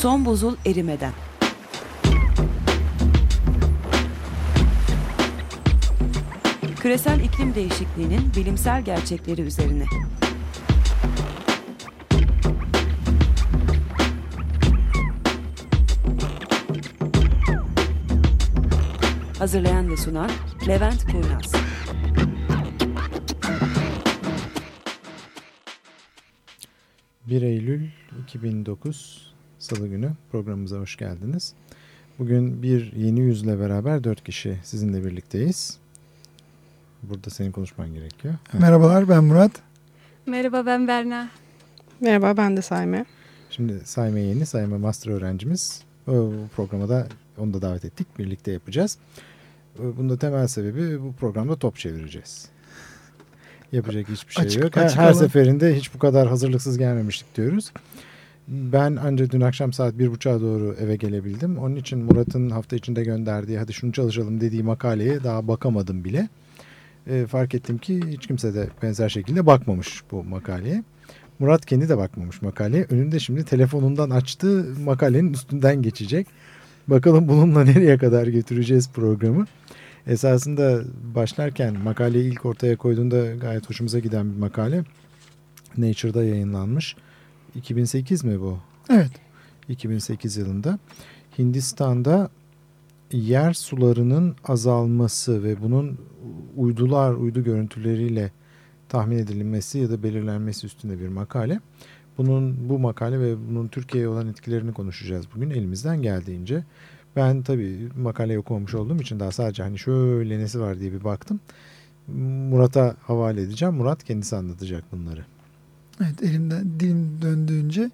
Son 0.00 0.24
buzul 0.24 0.56
erimeden. 0.66 1.12
Küresel 6.80 7.20
iklim 7.20 7.54
değişikliğinin 7.54 8.32
bilimsel 8.36 8.84
gerçekleri 8.84 9.42
üzerine. 9.42 9.84
Hazırlayan 19.38 19.90
ve 19.90 19.96
sunan 19.96 20.30
Levent 20.68 21.04
Kurnaz. 21.04 21.52
...1 27.28 27.44
Eylül 27.44 27.88
2009 28.22 29.25
Salı 29.66 29.88
günü 29.88 30.10
programımıza 30.32 30.76
hoş 30.78 30.96
geldiniz. 30.96 31.52
Bugün 32.18 32.62
bir 32.62 32.92
yeni 32.92 33.20
yüzle 33.20 33.60
beraber 33.60 34.04
dört 34.04 34.24
kişi 34.24 34.58
sizinle 34.64 35.04
birlikteyiz. 35.04 35.78
Burada 37.02 37.30
senin 37.30 37.52
konuşman 37.52 37.94
gerekiyor. 37.94 38.34
Merhabalar 38.52 39.08
ben 39.08 39.24
Murat. 39.24 39.50
Merhaba 40.26 40.66
ben 40.66 40.88
Berna. 40.88 41.28
Merhaba 42.00 42.36
ben 42.36 42.56
de 42.56 42.62
Sayme. 42.62 43.04
Şimdi 43.50 43.80
Sayme 43.84 44.20
yeni, 44.20 44.46
Sayme 44.46 44.76
master 44.76 45.10
öğrencimiz. 45.10 45.82
Bu 46.06 46.34
programa 46.56 46.88
da 46.88 47.06
onu 47.38 47.54
da 47.54 47.62
davet 47.62 47.84
ettik. 47.84 48.06
Birlikte 48.18 48.52
yapacağız. 48.52 48.98
Bunun 49.78 50.10
da 50.10 50.18
temel 50.18 50.46
sebebi 50.46 51.02
bu 51.02 51.12
programda 51.12 51.56
top 51.56 51.76
çevireceğiz. 51.76 52.48
Yapacak 53.72 54.08
hiçbir 54.08 54.32
şey 54.32 54.44
Açık- 54.44 54.62
yok. 54.64 54.76
Her, 54.76 54.84
açık 54.84 54.98
her 54.98 55.04
alan. 55.04 55.12
seferinde 55.12 55.76
hiç 55.76 55.94
bu 55.94 55.98
kadar 55.98 56.28
hazırlıksız 56.28 56.78
gelmemiştik 56.78 57.36
diyoruz. 57.36 57.72
Ben 58.48 58.98
ancak 59.04 59.32
dün 59.32 59.40
akşam 59.40 59.72
saat 59.72 59.98
bir 59.98 60.10
buçuğa 60.10 60.40
doğru 60.40 60.76
eve 60.80 60.96
gelebildim. 60.96 61.58
Onun 61.58 61.76
için 61.76 61.98
Murat'ın 61.98 62.50
hafta 62.50 62.76
içinde 62.76 63.04
gönderdiği 63.04 63.58
hadi 63.58 63.72
şunu 63.72 63.92
çalışalım 63.92 64.40
dediği 64.40 64.62
makaleye 64.62 65.24
daha 65.24 65.48
bakamadım 65.48 66.04
bile. 66.04 66.28
E, 67.06 67.26
fark 67.26 67.54
ettim 67.54 67.78
ki 67.78 68.00
hiç 68.08 68.26
kimse 68.26 68.54
de 68.54 68.68
benzer 68.82 69.08
şekilde 69.08 69.46
bakmamış 69.46 70.02
bu 70.10 70.24
makaleye. 70.24 70.84
Murat 71.38 71.66
kendi 71.66 71.88
de 71.88 71.98
bakmamış 71.98 72.42
makaleye. 72.42 72.86
Önünde 72.90 73.18
şimdi 73.18 73.44
telefonundan 73.44 74.10
açtığı 74.10 74.66
makalenin 74.84 75.32
üstünden 75.32 75.82
geçecek. 75.82 76.26
Bakalım 76.88 77.28
bununla 77.28 77.64
nereye 77.64 77.98
kadar 77.98 78.26
götüreceğiz 78.26 78.90
programı. 78.90 79.46
Esasında 80.06 80.82
başlarken 81.14 81.78
makaleyi 81.78 82.32
ilk 82.32 82.46
ortaya 82.46 82.76
koyduğunda 82.76 83.34
gayet 83.34 83.70
hoşumuza 83.70 83.98
giden 83.98 84.32
bir 84.32 84.38
makale. 84.38 84.84
Nature'da 85.76 86.24
yayınlanmış. 86.24 86.96
2008 87.56 88.24
mi 88.24 88.40
bu? 88.40 88.58
Evet 88.90 89.10
2008 89.68 90.36
yılında 90.36 90.78
Hindistan'da 91.38 92.30
yer 93.12 93.52
sularının 93.52 94.36
azalması 94.44 95.44
ve 95.44 95.62
bunun 95.62 95.98
uydular, 96.56 97.12
uydu 97.12 97.44
görüntüleriyle 97.44 98.32
tahmin 98.88 99.18
edilmesi 99.18 99.78
ya 99.78 99.90
da 99.90 100.02
belirlenmesi 100.02 100.66
üstünde 100.66 101.00
bir 101.00 101.08
makale. 101.08 101.60
Bunun 102.18 102.68
bu 102.68 102.78
makale 102.78 103.20
ve 103.20 103.48
bunun 103.48 103.68
Türkiye'ye 103.68 104.08
olan 104.08 104.28
etkilerini 104.28 104.72
konuşacağız 104.72 105.26
bugün 105.34 105.50
elimizden 105.50 106.02
geldiğince. 106.02 106.64
Ben 107.16 107.42
tabii 107.42 107.88
makaleyi 107.96 108.38
okumamış 108.38 108.74
olduğum 108.74 108.96
için 108.96 109.20
daha 109.20 109.32
sadece 109.32 109.62
hani 109.62 109.78
şöyle 109.78 110.38
nesi 110.38 110.60
var 110.60 110.78
diye 110.78 110.92
bir 110.92 111.04
baktım. 111.04 111.40
Murat'a 112.50 112.96
havale 113.02 113.42
edeceğim. 113.42 113.74
Murat 113.74 114.04
kendisi 114.04 114.36
anlatacak 114.36 114.84
bunları. 114.92 115.24
Evet 116.00 116.22
elimden 116.22 116.80
dilim 116.80 117.18
döndüğünce. 117.22 117.90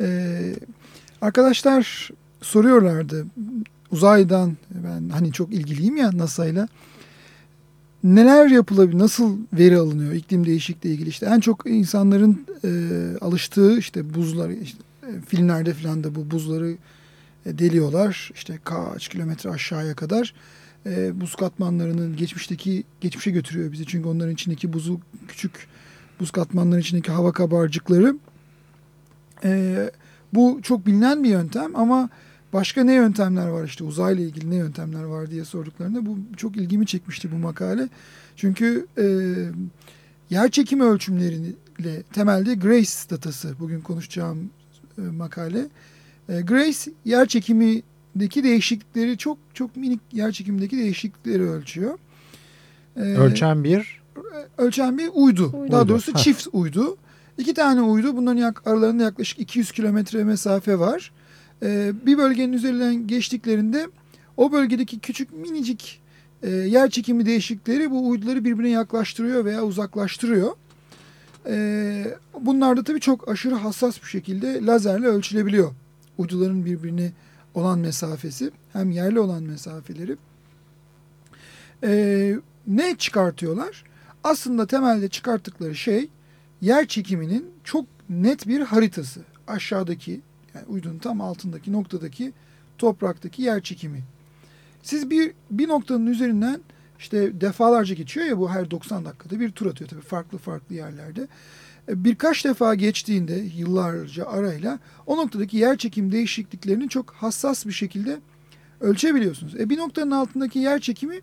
Ee, 0.00 0.54
arkadaşlar 1.20 2.10
soruyorlardı 2.42 3.26
uzaydan 3.90 4.56
ben 4.70 5.08
hani 5.08 5.32
çok 5.32 5.52
ilgiliyim 5.52 5.96
ya 5.96 6.10
NASA'yla. 6.18 6.68
Neler 8.04 8.46
yapılabilir, 8.46 8.98
nasıl 8.98 9.38
veri 9.52 9.76
alınıyor 9.76 10.12
iklim 10.12 10.46
değişikliği 10.46 10.88
ilgili 10.88 11.08
işte 11.08 11.26
en 11.26 11.40
çok 11.40 11.66
insanların 11.66 12.46
e, 12.64 12.70
alıştığı 13.20 13.78
işte 13.78 14.14
buzlar 14.14 14.50
işte 14.50 14.78
e, 15.02 15.20
filmlerde 15.28 15.74
falan 15.74 16.04
da 16.04 16.14
bu 16.14 16.30
buzları 16.30 16.76
e, 17.46 17.58
deliyorlar 17.58 18.30
işte 18.34 18.58
kaç 18.64 19.08
kilometre 19.08 19.50
aşağıya 19.50 19.94
kadar 19.94 20.34
e, 20.86 21.20
buz 21.20 21.34
katmanlarının 21.34 22.16
geçmişteki 22.16 22.84
geçmişe 23.00 23.30
götürüyor 23.30 23.72
bizi 23.72 23.86
çünkü 23.86 24.08
onların 24.08 24.34
içindeki 24.34 24.72
buzu 24.72 25.00
küçük 25.28 25.66
buz 26.20 26.30
katmanların 26.30 26.80
içindeki 26.80 27.12
hava 27.12 27.32
kabarcıkları 27.32 28.16
e, 29.44 29.90
bu 30.32 30.60
çok 30.62 30.86
bilinen 30.86 31.24
bir 31.24 31.28
yöntem 31.28 31.76
ama 31.76 32.08
başka 32.52 32.84
ne 32.84 32.94
yöntemler 32.94 33.48
var 33.48 33.64
işte 33.64 33.84
uzayla 33.84 34.24
ilgili 34.24 34.50
ne 34.50 34.56
yöntemler 34.56 35.02
var 35.02 35.30
diye 35.30 35.44
sorduklarında 35.44 36.06
bu 36.06 36.18
çok 36.36 36.56
ilgimi 36.56 36.86
çekmişti 36.86 37.32
bu 37.32 37.36
makale. 37.36 37.88
Çünkü 38.36 38.86
e, 38.98 39.04
yer 40.30 40.50
çekimi 40.50 40.82
ölçümleriyle 40.82 42.02
temelde 42.12 42.54
Grace 42.54 43.10
datası 43.10 43.54
bugün 43.60 43.80
konuşacağım 43.80 44.50
e, 44.98 45.00
makale. 45.00 45.66
E, 46.28 46.40
Grace 46.40 46.90
yer 47.04 47.28
çekimindeki 47.28 48.44
değişiklikleri 48.44 49.18
çok 49.18 49.38
çok 49.54 49.76
minik 49.76 50.00
yer 50.12 50.32
çekimindeki 50.32 50.78
değişiklikleri 50.78 51.42
ölçüyor. 51.42 51.98
E, 52.96 53.00
Ölçen 53.00 53.64
bir 53.64 54.01
ölçen 54.58 54.98
bir 54.98 55.10
uydu. 55.14 55.50
Uydu. 55.54 55.72
Daha 55.72 55.88
doğrusu 55.88 56.14
Ha. 56.14 56.18
çift 56.18 56.46
uydu. 56.52 56.96
İki 57.38 57.54
tane 57.54 57.80
uydu. 57.82 58.16
Bunların 58.16 58.40
yak- 58.40 58.66
aralarında 58.66 59.02
yaklaşık 59.02 59.38
200 59.38 59.72
kilometre 59.72 60.24
mesafe 60.24 60.78
var. 60.78 61.12
Ee, 61.62 61.92
bir 62.06 62.18
bölgenin 62.18 62.52
üzerinden 62.52 63.06
geçtiklerinde 63.06 63.86
o 64.36 64.52
bölgedeki 64.52 64.98
küçük 64.98 65.32
minicik 65.32 66.00
e, 66.42 66.50
yer 66.50 66.90
çekimi 66.90 67.26
değişiklikleri 67.26 67.90
bu 67.90 68.08
uyduları 68.08 68.44
birbirine 68.44 68.70
yaklaştırıyor 68.70 69.44
veya 69.44 69.62
uzaklaştırıyor. 69.64 70.50
Ee, 71.46 72.04
bunlar 72.40 72.76
da 72.76 72.84
tabii 72.84 73.00
çok 73.00 73.28
aşırı 73.28 73.54
hassas 73.54 74.02
bir 74.02 74.08
şekilde 74.08 74.66
lazerle 74.66 75.06
ölçülebiliyor. 75.06 75.70
Uyduların 76.18 76.64
birbirine 76.64 77.12
olan 77.54 77.78
mesafesi 77.78 78.50
hem 78.72 78.90
yerli 78.90 79.20
olan 79.20 79.42
mesafeleri. 79.42 80.16
Ee, 81.84 82.36
ne 82.66 82.94
çıkartıyorlar? 82.96 83.84
Aslında 84.24 84.66
temelde 84.66 85.08
çıkarttıkları 85.08 85.74
şey 85.74 86.08
yer 86.60 86.86
çekiminin 86.86 87.50
çok 87.64 87.86
net 88.10 88.48
bir 88.48 88.60
haritası. 88.60 89.20
Aşağıdaki 89.46 90.20
yani 90.54 90.66
uydunun 90.66 90.98
tam 90.98 91.20
altındaki 91.20 91.72
noktadaki 91.72 92.32
topraktaki 92.78 93.42
yer 93.42 93.62
çekimi. 93.62 94.02
Siz 94.82 95.10
bir 95.10 95.32
bir 95.50 95.68
noktanın 95.68 96.06
üzerinden 96.06 96.60
işte 96.98 97.40
defalarca 97.40 97.94
geçiyor 97.94 98.26
ya 98.26 98.38
bu 98.38 98.50
her 98.50 98.70
90 98.70 99.04
dakikada 99.04 99.40
bir 99.40 99.50
tur 99.50 99.66
atıyor 99.66 99.90
tabii 99.90 100.00
farklı 100.00 100.38
farklı 100.38 100.74
yerlerde. 100.74 101.28
E, 101.88 102.04
Birkaç 102.04 102.44
defa 102.44 102.74
geçtiğinde 102.74 103.34
yıllarca 103.56 104.26
arayla 104.26 104.78
o 105.06 105.16
noktadaki 105.16 105.56
yer 105.56 105.78
çekim 105.78 106.12
değişikliklerini 106.12 106.88
çok 106.88 107.10
hassas 107.10 107.66
bir 107.66 107.72
şekilde 107.72 108.20
ölçebiliyorsunuz. 108.80 109.60
E 109.60 109.70
bir 109.70 109.78
noktanın 109.78 110.10
altındaki 110.10 110.58
yer 110.58 110.80
çekimi 110.80 111.20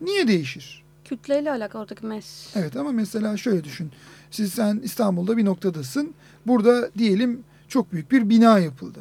niye 0.00 0.28
değişir? 0.28 0.85
Kütleyle 1.10 1.50
alakalı 1.50 1.82
oradaki 1.82 2.06
mes. 2.06 2.56
Evet 2.56 2.76
ama 2.76 2.92
mesela 2.92 3.36
şöyle 3.36 3.64
düşün. 3.64 3.90
Siz 4.30 4.52
sen 4.52 4.80
İstanbul'da 4.84 5.36
bir 5.36 5.44
noktadasın. 5.44 6.14
Burada 6.46 6.90
diyelim 6.98 7.44
çok 7.68 7.92
büyük 7.92 8.10
bir 8.12 8.28
bina 8.28 8.58
yapıldı. 8.58 9.00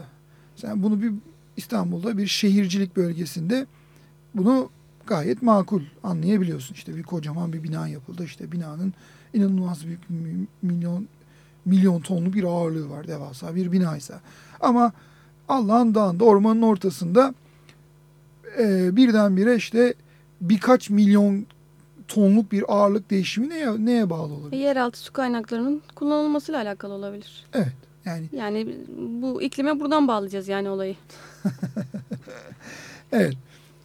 Sen 0.55 0.83
bunu 0.83 1.01
bir 1.01 1.13
İstanbul'da 1.57 2.17
bir 2.17 2.27
şehircilik 2.27 2.95
bölgesinde 2.95 3.65
bunu 4.35 4.69
gayet 5.07 5.41
makul 5.41 5.81
anlayabiliyorsun. 6.03 6.73
İşte 6.75 6.95
bir 6.95 7.03
kocaman 7.03 7.53
bir 7.53 7.63
bina 7.63 7.87
yapıldı. 7.87 8.23
İşte 8.23 8.51
binanın 8.51 8.93
inanılmaz 9.33 9.85
büyük 9.85 10.09
mi- 10.09 10.47
milyon 10.61 11.07
milyon 11.65 12.01
tonlu 12.01 12.33
bir 12.33 12.43
ağırlığı 12.43 12.89
var 12.89 13.07
devasa 13.07 13.55
bir 13.55 13.71
binaysa. 13.71 14.21
Ama 14.59 14.91
Allah'ın 15.47 15.95
dağında 15.95 16.23
ormanın 16.25 16.61
ortasında 16.61 17.33
e, 18.59 18.95
birdenbire 18.95 19.55
işte 19.55 19.93
birkaç 20.41 20.89
milyon 20.89 21.45
tonluk 22.07 22.51
bir 22.51 22.63
ağırlık 22.67 23.09
değişimi 23.09 23.49
neye, 23.49 23.85
neye 23.85 24.09
bağlı 24.09 24.33
olabilir? 24.33 24.61
yeraltı 24.63 24.99
su 24.99 25.13
kaynaklarının 25.13 25.81
kullanılmasıyla 25.95 26.61
alakalı 26.61 26.93
olabilir. 26.93 27.45
Evet 27.53 27.73
yani 28.05 28.29
Yani 28.31 28.75
bu 29.21 29.41
iklime 29.41 29.79
buradan 29.79 30.07
bağlayacağız 30.07 30.47
yani 30.47 30.69
olayı. 30.69 30.95
evet 33.11 33.33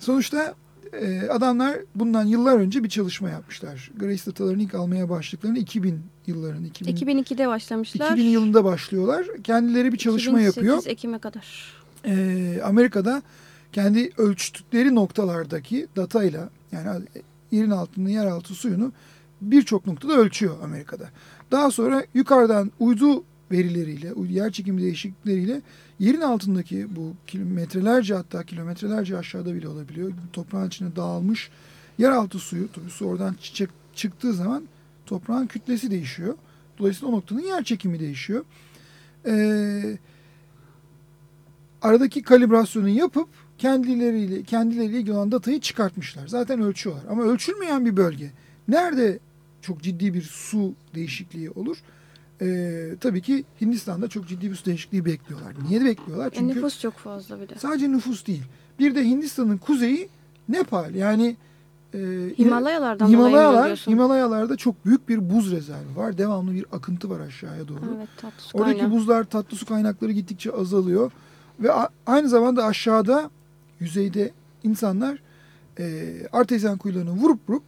sonuçta 0.01 0.55
e, 0.93 1.29
adamlar 1.29 1.79
bundan 1.95 2.25
yıllar 2.25 2.57
önce 2.57 2.85
bir 2.85 2.89
çalışma 2.89 3.31
yapmışlar. 3.31 3.91
Grace 3.97 4.27
datalarını 4.27 4.63
ilk 4.63 4.75
almaya 4.75 5.09
başladıklarını 5.09 5.59
2000 5.59 6.01
yılların 6.27 6.65
2000, 6.65 6.97
2002'de 6.97 7.49
başlamışlar. 7.49 8.13
2000 8.13 8.25
yılında 8.25 8.65
başlıyorlar. 8.65 9.27
Kendileri 9.45 9.93
bir 9.93 9.99
çalışma 9.99 10.41
2008 10.41 10.57
yapıyor. 10.57 10.83
Ekim'e 10.87 11.19
kadar. 11.19 11.75
e, 12.05 12.61
Amerika'da 12.65 13.23
kendi 13.73 14.11
ölçtükleri 14.19 14.95
noktalardaki 14.95 15.87
datayla 15.97 16.51
yani 16.73 17.03
yerin 17.51 17.71
altının 17.71 18.09
yeraltı 18.09 18.55
suyunu 18.55 18.93
birçok 19.41 19.87
noktada 19.87 20.13
ölçüyor 20.13 20.57
Amerika'da. 20.63 21.11
Daha 21.51 21.71
sonra 21.71 22.05
yukarıdan 22.15 22.73
uydu 22.81 23.25
verileriyle, 23.53 24.13
yer 24.29 24.53
çekimi 24.53 24.83
değişiklikleriyle 24.83 25.63
yerin 25.99 26.21
altındaki 26.21 26.97
bu 26.97 27.15
kilometrelerce 27.27 28.15
hatta 28.15 28.43
kilometrelerce 28.43 29.19
aşağıda 29.19 29.55
bile 29.55 29.69
olabiliyor. 29.69 30.13
Toprağın 30.33 30.69
içine 30.69 30.97
dağılmış 30.97 31.51
yeraltı 31.99 32.39
suyu, 32.39 32.73
tabii 32.73 32.91
su 32.91 33.07
oradan 33.07 33.37
çiçek 33.41 33.69
çıktığı 33.95 34.33
zaman 34.33 34.69
toprağın 35.07 35.47
kütlesi 35.47 35.91
değişiyor. 35.91 36.35
Dolayısıyla 36.79 37.15
o 37.15 37.17
noktanın 37.17 37.41
yer 37.41 37.65
çekimi 37.65 38.01
değişiyor. 38.01 38.45
Ee, 39.27 39.99
aradaki 41.83 42.23
kalibrasyonu 42.23 42.89
yapıp 42.89 43.29
kendileriyle 43.61 44.43
kendileriyle 44.43 44.99
ilgili 44.99 45.13
olan 45.13 45.33
datayı 45.33 45.61
çıkartmışlar. 45.61 46.27
Zaten 46.27 46.61
ölçüyorlar. 46.61 47.05
Ama 47.11 47.23
ölçülmeyen 47.23 47.87
bir 47.87 47.97
bölge. 47.97 48.31
Nerede 48.69 49.19
çok 49.63 49.83
ciddi 49.83 50.15
bir 50.15 50.23
su 50.23 50.73
değişikliği 50.95 51.51
olur? 51.51 51.77
Ee, 52.43 52.91
tabii 53.01 53.23
ki 53.23 53.45
Hindistan'da 53.61 54.09
çok 54.09 54.29
ciddi 54.29 54.51
bir 54.51 54.55
su 54.57 54.65
değişikliği 54.65 55.05
bekliyorlar. 55.05 55.55
Niye 55.69 55.81
de 55.81 55.85
bekliyorlar? 55.85 56.27
E, 56.27 56.31
Çünkü 56.35 56.57
nüfus 56.57 56.81
çok 56.81 56.95
fazla 56.95 57.41
bir 57.41 57.49
de. 57.49 57.55
sadece 57.59 57.93
nüfus 57.93 58.27
değil. 58.27 58.43
Bir 58.79 58.95
de 58.95 59.05
Hindistan'ın 59.05 59.59
kuzeyi 59.59 60.09
Nepal. 60.49 60.95
Yani 60.95 61.37
e, 61.95 61.99
Himalayalardan 62.39 63.09
Himalayalar? 63.09 63.77
Himalayalarda 63.87 64.57
çok 64.57 64.87
büyük 64.87 65.09
bir 65.09 65.31
buz 65.31 65.53
rezervi 65.53 65.97
var. 65.97 66.19
Devamlı 66.19 66.53
bir 66.53 66.65
akıntı 66.73 67.11
var 67.11 67.21
aşağıya 67.21 67.69
doğru. 67.69 67.81
Evet 67.97 68.09
tatlı 68.21 68.41
su 68.43 68.59
Oradaki 68.59 68.79
kaynağı. 68.79 68.97
buzlar 68.97 69.25
tatlı 69.25 69.57
su 69.57 69.67
kaynakları 69.67 70.13
gittikçe 70.13 70.53
azalıyor. 70.53 71.13
Ve 71.61 71.73
aynı 72.07 72.29
zamanda 72.29 72.65
aşağıda 72.65 73.31
yüzeyde 73.81 74.31
insanlar 74.65 75.19
e, 75.79 76.15
artezyen 76.33 76.79
kuyularını 76.79 77.11
vurup 77.11 77.41
vurup 77.49 77.63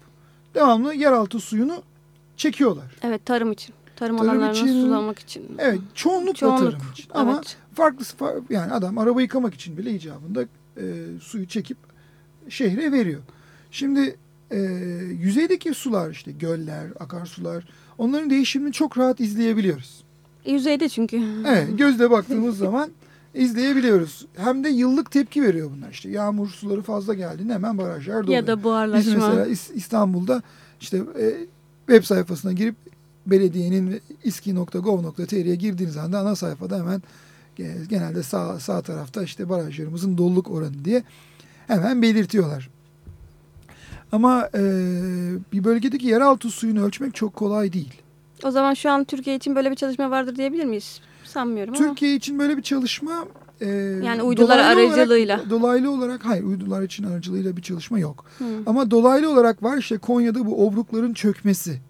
devamlı 0.54 0.94
yeraltı 0.94 1.40
suyunu 1.40 1.82
çekiyorlar. 2.36 2.96
Evet 3.02 3.26
tarım 3.26 3.52
için. 3.52 3.74
Tarım, 3.96 4.16
Tarım 4.18 4.30
alanlarını 4.30 4.56
için- 4.56 4.82
sulamak 4.82 5.18
için. 5.18 5.42
Evet 5.58 5.78
çoğunlukla 5.94 6.34
Çoğunluk. 6.34 6.58
tarım 6.72 6.92
için. 6.92 7.06
Ama 7.14 7.34
evet. 7.36 7.56
farklı 7.74 8.04
fa- 8.04 8.42
yani 8.50 8.72
adam 8.72 8.98
araba 8.98 9.22
yıkamak 9.22 9.54
için 9.54 9.76
bile 9.76 9.90
icabında 9.94 10.42
e, 10.76 10.82
suyu 11.22 11.46
çekip 11.46 11.76
şehre 12.48 12.92
veriyor. 12.92 13.20
Şimdi 13.70 14.16
e, 14.50 14.58
yüzeydeki 15.20 15.74
sular 15.74 16.10
işte 16.10 16.32
göller, 16.32 16.86
akarsular 17.00 17.68
onların 17.98 18.30
değişimini 18.30 18.72
çok 18.72 18.98
rahat 18.98 19.20
izleyebiliyoruz. 19.20 20.04
E, 20.44 20.52
Yüzeyde 20.52 20.88
çünkü. 20.88 21.22
Evet 21.46 21.68
gözle 21.78 22.10
baktığımız 22.10 22.58
zaman 22.58 22.90
izleyebiliyoruz. 23.34 24.26
Hem 24.36 24.64
de 24.64 24.68
yıllık 24.68 25.10
tepki 25.10 25.42
veriyor 25.42 25.70
bunlar. 25.76 25.90
İşte 25.90 26.10
yağmur 26.10 26.48
suları 26.48 26.82
fazla 26.82 27.14
geldiğinde 27.14 27.54
hemen 27.54 27.78
barajlar 27.78 28.22
doluyor. 28.22 28.36
ya 28.40 28.46
da 28.46 28.56
Biz 28.56 28.64
buharlaşma. 28.64 29.12
mesela 29.14 29.46
İs- 29.46 29.72
İstanbul'da 29.74 30.42
işte 30.80 30.96
e, 30.96 31.34
web 31.86 32.04
sayfasına 32.04 32.52
girip 32.52 32.74
belediyenin 33.26 34.00
iski.gov.tr'ye 34.24 35.54
girdiğiniz 35.54 35.96
anda 35.96 36.18
ana 36.18 36.36
sayfada 36.36 36.78
hemen 36.78 37.02
genelde 37.88 38.22
sağ, 38.22 38.60
sağ 38.60 38.82
tarafta 38.82 39.22
işte 39.22 39.48
barajlarımızın 39.48 40.18
doluluk 40.18 40.50
oranı 40.50 40.84
diye 40.84 41.02
hemen 41.66 42.02
belirtiyorlar. 42.02 42.70
Ama 44.12 44.48
e, 44.54 44.60
bir 45.52 45.64
bölgedeki 45.64 46.06
yeraltı 46.06 46.50
suyunu 46.50 46.84
ölçmek 46.84 47.14
çok 47.14 47.34
kolay 47.34 47.72
değil. 47.72 47.92
O 48.44 48.50
zaman 48.50 48.74
şu 48.74 48.90
an 48.90 49.04
Türkiye 49.04 49.36
için 49.36 49.56
böyle 49.56 49.70
bir 49.70 49.76
çalışma 49.76 50.10
vardır 50.10 50.36
diyebilir 50.36 50.64
miyiz? 50.64 51.00
Sanmıyorum 51.32 51.74
ama. 51.76 51.86
Türkiye 51.88 52.14
için 52.14 52.38
böyle 52.38 52.56
bir 52.56 52.62
çalışma 52.62 53.26
e, 53.60 53.66
Yani 54.04 54.22
uydular 54.22 54.58
dolaylı 54.58 54.80
olarak- 54.80 54.98
aracılığıyla. 54.98 55.50
dolaylı 55.50 55.90
olarak 55.90 56.24
hayır 56.24 56.44
uydular 56.44 56.82
için 56.82 57.04
aracılığıyla 57.04 57.56
bir 57.56 57.62
çalışma 57.62 57.98
yok. 57.98 58.24
Hı. 58.38 58.44
Ama 58.66 58.90
dolaylı 58.90 59.30
olarak 59.30 59.62
var 59.62 59.78
işte 59.78 59.98
Konya'da 59.98 60.46
bu 60.46 60.66
obrukların 60.66 61.14
çökmesi. 61.14 61.80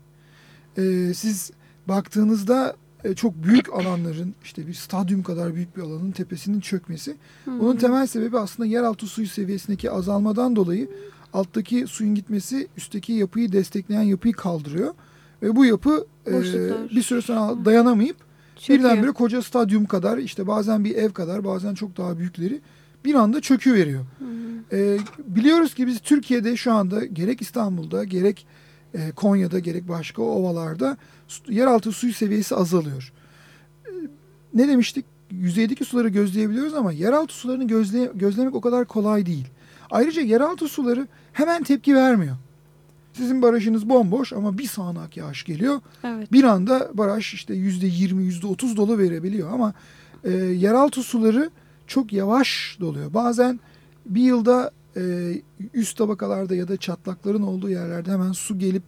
E, 0.78 1.12
siz 1.14 1.50
baktığınızda 1.88 2.76
e, 3.04 3.14
çok 3.14 3.34
büyük 3.44 3.72
alanların 3.72 4.34
işte 4.44 4.66
bir 4.66 4.74
stadyum 4.74 5.22
kadar 5.22 5.54
büyük 5.54 5.76
bir 5.76 5.82
alanın 5.82 6.10
tepesinin 6.10 6.60
çökmesi. 6.60 7.16
Hı. 7.44 7.50
Bunun 7.60 7.76
temel 7.76 8.06
sebebi 8.06 8.38
aslında 8.38 8.66
yeraltı 8.68 9.06
suyu 9.06 9.26
seviyesindeki 9.26 9.90
azalmadan 9.90 10.56
dolayı 10.56 10.88
alttaki 11.32 11.86
suyun 11.86 12.14
gitmesi 12.14 12.68
üstteki 12.76 13.12
yapıyı 13.12 13.52
destekleyen 13.52 14.02
yapıyı 14.02 14.34
kaldırıyor. 14.34 14.94
Ve 15.42 15.56
bu 15.56 15.64
yapı 15.64 16.06
e, 16.26 16.32
bir 16.96 17.02
süre 17.02 17.20
sonra 17.20 17.64
dayanamayıp 17.64 18.16
Çöküyor. 18.62 18.90
birdenbire 18.90 19.12
koca 19.12 19.42
stadyum 19.42 19.86
kadar 19.86 20.18
işte 20.18 20.46
bazen 20.46 20.84
bir 20.84 20.94
ev 20.94 21.12
kadar 21.12 21.44
bazen 21.44 21.74
çok 21.74 21.96
daha 21.96 22.18
büyükleri 22.18 22.60
bir 23.04 23.14
anda 23.14 23.40
çöküveriyor. 23.40 24.04
Hı 24.18 24.24
hı. 24.24 24.76
Ee, 24.76 24.98
biliyoruz 25.18 25.74
ki 25.74 25.86
biz 25.86 26.00
Türkiye'de 26.00 26.56
şu 26.56 26.72
anda 26.72 27.04
gerek 27.04 27.42
İstanbul'da 27.42 28.04
gerek 28.04 28.46
e, 28.94 29.10
Konya'da 29.10 29.58
gerek 29.58 29.88
başka 29.88 30.22
ovalarda 30.22 30.96
yeraltı 31.48 31.92
suyu 31.92 32.12
seviyesi 32.12 32.54
azalıyor. 32.56 33.12
Ee, 33.86 33.90
ne 34.54 34.68
demiştik? 34.68 35.04
Yüzeydeki 35.30 35.84
suları 35.84 36.08
gözleyebiliyoruz 36.08 36.74
ama 36.74 36.92
yeraltı 36.92 37.34
sularını 37.34 37.66
gözle, 37.66 38.10
gözlemek 38.14 38.54
o 38.54 38.60
kadar 38.60 38.84
kolay 38.84 39.26
değil. 39.26 39.46
Ayrıca 39.90 40.22
yeraltı 40.22 40.68
suları 40.68 41.06
hemen 41.32 41.62
tepki 41.62 41.94
vermiyor. 41.94 42.36
Sizin 43.12 43.42
barajınız 43.42 43.88
bomboş 43.88 44.32
ama 44.32 44.58
bir 44.58 44.66
sağanak 44.66 45.16
yağış 45.16 45.44
geliyor. 45.44 45.80
Evet. 46.04 46.32
Bir 46.32 46.44
anda 46.44 46.90
baraj 46.94 47.34
işte 47.34 47.54
yüzde 47.54 47.86
yirmi, 47.86 48.22
yüzde 48.22 48.46
otuz 48.46 48.76
dolu 48.76 48.98
verebiliyor 48.98 49.52
ama 49.52 49.74
e, 50.24 50.30
yeraltı 50.32 51.02
suları 51.02 51.50
çok 51.86 52.12
yavaş 52.12 52.76
doluyor. 52.80 53.14
Bazen 53.14 53.60
bir 54.06 54.22
yılda 54.22 54.70
e, 54.96 55.32
üst 55.74 55.98
tabakalarda 55.98 56.54
ya 56.54 56.68
da 56.68 56.76
çatlakların 56.76 57.42
olduğu 57.42 57.70
yerlerde 57.70 58.10
hemen 58.10 58.32
su 58.32 58.58
gelip 58.58 58.82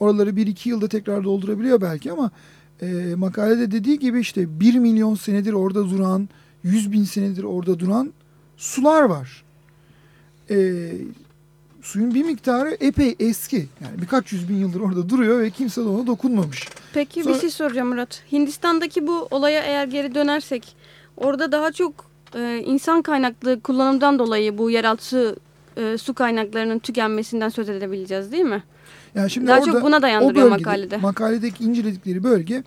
oraları 0.00 0.36
bir 0.36 0.46
iki 0.46 0.68
yılda 0.68 0.88
tekrar 0.88 1.24
doldurabiliyor 1.24 1.80
belki 1.80 2.12
ama 2.12 2.30
e, 2.82 3.14
makalede 3.16 3.70
dediği 3.70 3.98
gibi 3.98 4.20
işte 4.20 4.60
bir 4.60 4.74
milyon 4.74 5.14
senedir 5.14 5.52
orada 5.52 5.90
duran, 5.90 6.28
yüz 6.62 6.92
bin 6.92 7.04
senedir 7.04 7.42
orada 7.42 7.78
duran 7.78 8.12
sular 8.56 9.02
var. 9.02 9.44
E, 10.50 10.90
suyun 11.82 12.14
bir 12.14 12.24
miktarı 12.24 12.76
epey 12.80 13.14
eski. 13.20 13.56
Yani 13.56 14.02
birkaç 14.02 14.32
yüz 14.32 14.48
bin 14.48 14.56
yıldır 14.56 14.80
orada 14.80 15.08
duruyor 15.08 15.40
ve 15.40 15.50
kimse 15.50 15.84
de 15.84 15.88
ona 15.88 16.06
dokunmamış. 16.06 16.68
Peki 16.94 17.22
Sonra- 17.22 17.34
bir 17.34 17.40
şey 17.40 17.50
soracağım 17.50 17.88
Murat. 17.88 18.22
Hindistan'daki 18.32 19.06
bu 19.06 19.28
olaya 19.30 19.62
eğer 19.62 19.86
geri 19.86 20.14
dönersek 20.14 20.76
orada 21.16 21.52
daha 21.52 21.72
çok 21.72 22.10
e, 22.34 22.62
insan 22.66 23.02
kaynaklı 23.02 23.60
kullanımdan 23.60 24.18
dolayı 24.18 24.58
bu 24.58 24.70
yeraltı 24.70 25.36
e, 25.76 25.98
su 25.98 26.14
kaynaklarının 26.14 26.78
tükenmesinden 26.78 27.48
söz 27.48 27.68
edebileceğiz 27.68 28.32
değil 28.32 28.44
mi? 28.44 28.62
Yani 29.14 29.30
şimdi 29.30 29.46
Daha 29.46 29.58
orada 29.58 29.72
çok 29.72 29.82
buna 29.82 29.96
o 29.96 30.02
dayandırıyor 30.02 30.50
bölgede, 30.50 30.58
makalede. 30.58 30.96
Makaledeki 30.96 31.64
inceledikleri 31.64 32.24
bölge 32.24 32.62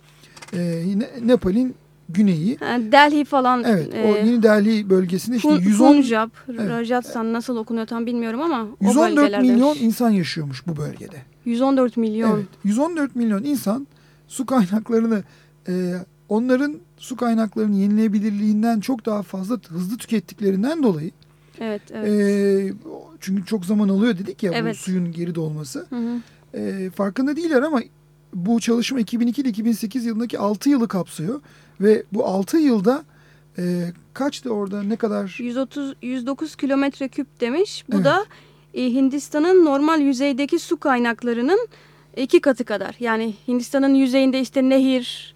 e, 0.52 0.84
Nepal'in 1.22 1.74
güneyi. 2.08 2.56
Ha, 2.56 2.78
Delhi 2.92 3.24
falan 3.24 3.64
Evet, 3.64 3.94
e, 3.94 4.04
o 4.04 4.16
Yeni 4.16 4.42
Delhi 4.42 4.90
bölgesinde 4.90 5.36
işte 5.36 5.48
Pun- 5.48 5.62
110 5.62 5.92
Punjab, 5.94 6.30
Evet. 6.48 6.60
Rajasthan 6.70 7.32
nasıl 7.32 7.56
okunuyor 7.56 7.86
tam 7.86 8.06
bilmiyorum 8.06 8.40
ama 8.40 8.62
o 8.80 8.84
114 8.84 9.16
bölgelerde. 9.16 9.52
milyon 9.52 9.76
insan 9.80 10.10
yaşıyormuş 10.10 10.66
bu 10.66 10.76
bölgede. 10.76 11.16
114 11.44 11.96
milyon. 11.96 12.36
Evet, 12.36 12.46
114 12.64 13.16
milyon 13.16 13.42
insan 13.44 13.86
su 14.28 14.46
kaynaklarını 14.46 15.22
e, 15.68 15.94
onların 16.28 16.76
su 16.96 17.16
kaynaklarının 17.16 17.76
yenilebilirliğinden 17.76 18.80
çok 18.80 19.06
daha 19.06 19.22
fazla 19.22 19.58
hızlı 19.68 19.98
tükettiklerinden 19.98 20.82
dolayı 20.82 21.10
Evet, 21.60 21.82
evet. 21.92 22.08
e, 22.10 22.72
çünkü 23.20 23.46
çok 23.46 23.64
zaman 23.64 23.88
alıyor 23.88 24.18
dedik 24.18 24.42
ya 24.42 24.52
bu 24.52 24.56
Evet. 24.56 24.76
suyun 24.76 25.12
geri 25.12 25.34
dolması. 25.34 25.86
Hı 25.90 25.96
hı. 25.96 26.20
E, 26.58 26.90
farkında 26.90 27.36
değiller 27.36 27.62
ama 27.62 27.80
bu 28.34 28.60
çalışma 28.60 29.00
2002 29.00 29.40
ile 29.42 29.48
2008 29.48 30.04
yılındaki 30.04 30.38
6 30.38 30.70
yılı 30.70 30.88
kapsıyor 30.88 31.40
ve 31.80 32.02
bu 32.12 32.26
6 32.26 32.58
yılda 32.58 33.04
e, 33.58 33.92
kaçtı 34.14 34.50
orada 34.50 34.82
ne 34.82 34.96
kadar 34.96 35.36
130 35.40 35.94
109 36.02 36.56
kilometre 36.56 37.08
küp 37.08 37.40
demiş. 37.40 37.84
Bu 37.92 37.96
Evet. 37.96 38.04
da 38.04 38.24
e, 38.74 38.82
Hindistan'ın 38.84 39.64
normal 39.64 40.00
yüzeydeki 40.00 40.58
su 40.58 40.76
kaynaklarının 40.76 41.68
iki 42.16 42.40
katı 42.40 42.64
kadar. 42.64 42.96
Yani 43.00 43.34
Hindistan'ın 43.48 43.94
yüzeyinde 43.94 44.40
işte 44.40 44.68
nehir, 44.68 45.34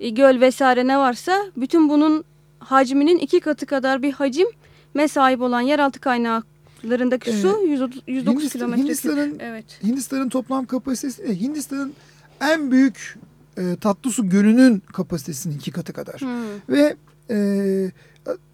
e, 0.00 0.08
göl 0.08 0.40
vesaire 0.40 0.86
ne 0.86 0.98
varsa 0.98 1.38
bütün 1.56 1.88
bunun 1.88 2.24
hacminin 2.58 3.18
iki 3.18 3.40
katı 3.40 3.66
kadar 3.66 4.02
bir 4.02 4.12
hacim 4.12 4.48
me 4.94 5.08
sahip 5.08 5.40
olan 5.40 5.60
yeraltı 5.60 6.00
kaynaklarındaki 6.00 7.30
Evet. 7.30 7.40
su 7.42 7.62
130 7.66 8.02
109 8.06 8.42
Hindistan- 8.42 8.52
kilometre. 8.52 8.82
Hindistan'ın 8.82 9.38
Evet. 9.40 9.80
Hindistan'ın 9.84 10.28
toplam 10.28 10.66
kapasitesi 10.66 11.22
de 11.28 11.40
Hindistan'ın 11.40 11.92
en 12.40 12.70
büyük 12.70 13.18
e, 13.58 13.76
tatlı 13.80 14.10
su 14.10 14.28
gölünün 14.28 14.82
kapasitesinin 14.92 15.54
iki 15.56 15.70
katı 15.70 15.92
kadar. 15.92 16.20
Hı, 16.20 16.44
Ve 16.68 16.96
e, 17.30 17.36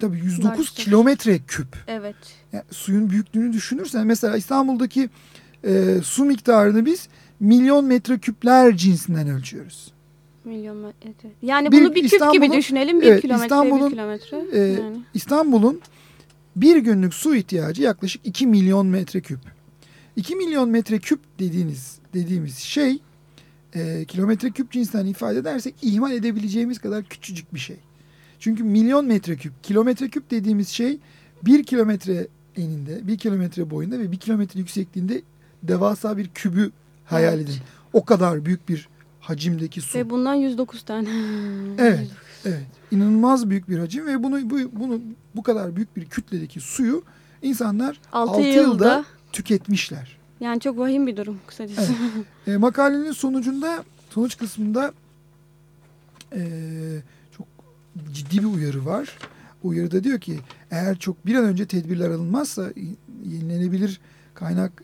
tabii 0.00 0.16
109 0.18 0.44
Maalesef. 0.44 0.74
kilometre 0.76 1.38
küp. 1.38 1.76
evet. 1.86 2.16
Yani 2.52 2.64
suyun 2.70 3.10
büyüklüğünü 3.10 3.52
düşünürsen 3.52 4.06
mesela 4.06 4.36
İstanbul'daki 4.36 5.10
e, 5.64 5.96
su 6.02 6.24
miktarını 6.24 6.86
biz 6.86 7.08
milyon 7.40 7.84
metreküpler 7.84 8.76
cinsinden 8.76 9.28
ölçüyoruz. 9.28 9.92
Milyon 10.44 10.76
metre. 10.76 11.28
Yani 11.42 11.72
Bir- 11.72 11.80
bunu 11.84 11.94
bir 11.94 12.08
küp 12.08 12.32
gibi 12.32 12.52
düşünelim. 12.52 13.00
Bir 13.00 13.06
evet, 13.06 13.22
kilometre, 13.22 13.44
İstanbul'un, 13.44 13.86
bir 13.86 13.90
kilometre. 13.96 14.44
e, 14.52 14.58
yani. 14.60 14.96
İstanbul'un 15.14 15.80
bir 16.56 16.76
günlük 16.76 17.14
su 17.14 17.34
ihtiyacı 17.36 17.82
yaklaşık 17.82 18.26
2 18.26 18.46
milyon 18.46 18.86
metreküp. 18.86 19.38
2 20.16 20.36
milyon 20.36 20.68
metreküp 20.68 21.20
dediğiniz 21.38 21.98
dediğimiz 22.14 22.58
şey 22.58 22.98
e, 23.74 24.04
kilometre 24.04 24.50
küp 24.50 24.70
cinsinden 24.70 25.06
ifade 25.06 25.38
edersek 25.38 25.74
ihmal 25.82 26.12
edebileceğimiz 26.12 26.78
kadar 26.78 27.04
küçücük 27.04 27.54
bir 27.54 27.58
şey. 27.58 27.76
Çünkü 28.38 28.64
milyon 28.64 29.06
metreküp, 29.06 29.64
kilometre 29.64 30.08
küp 30.08 30.30
dediğimiz 30.30 30.68
şey 30.68 30.98
bir 31.42 31.64
kilometre 31.64 32.28
eninde, 32.56 33.06
bir 33.08 33.18
kilometre 33.18 33.70
boyunda 33.70 33.98
ve 33.98 34.12
bir 34.12 34.16
kilometre 34.16 34.60
yüksekliğinde 34.60 35.22
devasa 35.62 36.16
bir 36.16 36.28
kübü 36.28 36.70
hayal 37.04 37.34
Evet. 37.34 37.44
edin. 37.48 37.56
O 37.92 38.04
kadar 38.04 38.44
büyük 38.44 38.68
bir 38.68 38.88
hacimdeki 39.20 39.80
su. 39.80 39.98
Ve 39.98 40.10
bundan 40.10 40.34
109 40.34 40.82
tane. 40.82 41.08
Evet. 41.78 42.08
Evet. 42.44 42.66
İnanılmaz 42.90 43.50
büyük 43.50 43.68
bir 43.68 43.78
hacim 43.78 44.06
ve 44.06 44.22
bunu 44.22 44.50
bu, 44.50 44.58
bunu 44.72 45.00
bu 45.36 45.42
kadar 45.42 45.76
büyük 45.76 45.96
bir 45.96 46.04
kütledeki 46.04 46.60
suyu 46.60 47.02
insanlar 47.42 48.00
6 48.12 48.32
Altı 48.32 48.40
yılda, 48.40 48.60
yılda 48.60 49.04
tüketmişler. 49.32 50.16
Yani 50.42 50.60
çok 50.60 50.78
vahim 50.78 51.06
bir 51.06 51.16
durum 51.16 51.38
kısacası. 51.46 51.92
E, 52.46 52.56
makalenin 52.56 53.12
sonucunda 53.12 53.84
sonuç 54.10 54.38
kısmında 54.38 54.92
e, 56.32 56.42
çok 57.36 57.46
ciddi 58.12 58.38
bir 58.38 58.44
uyarı 58.44 58.86
var. 58.86 59.18
Uyarıda 59.62 60.04
diyor 60.04 60.20
ki 60.20 60.38
eğer 60.70 60.98
çok 60.98 61.26
bir 61.26 61.34
an 61.34 61.44
önce 61.44 61.66
tedbirler 61.66 62.10
alınmazsa 62.10 62.72
yenilenebilir 63.24 64.00
kaynak 64.34 64.82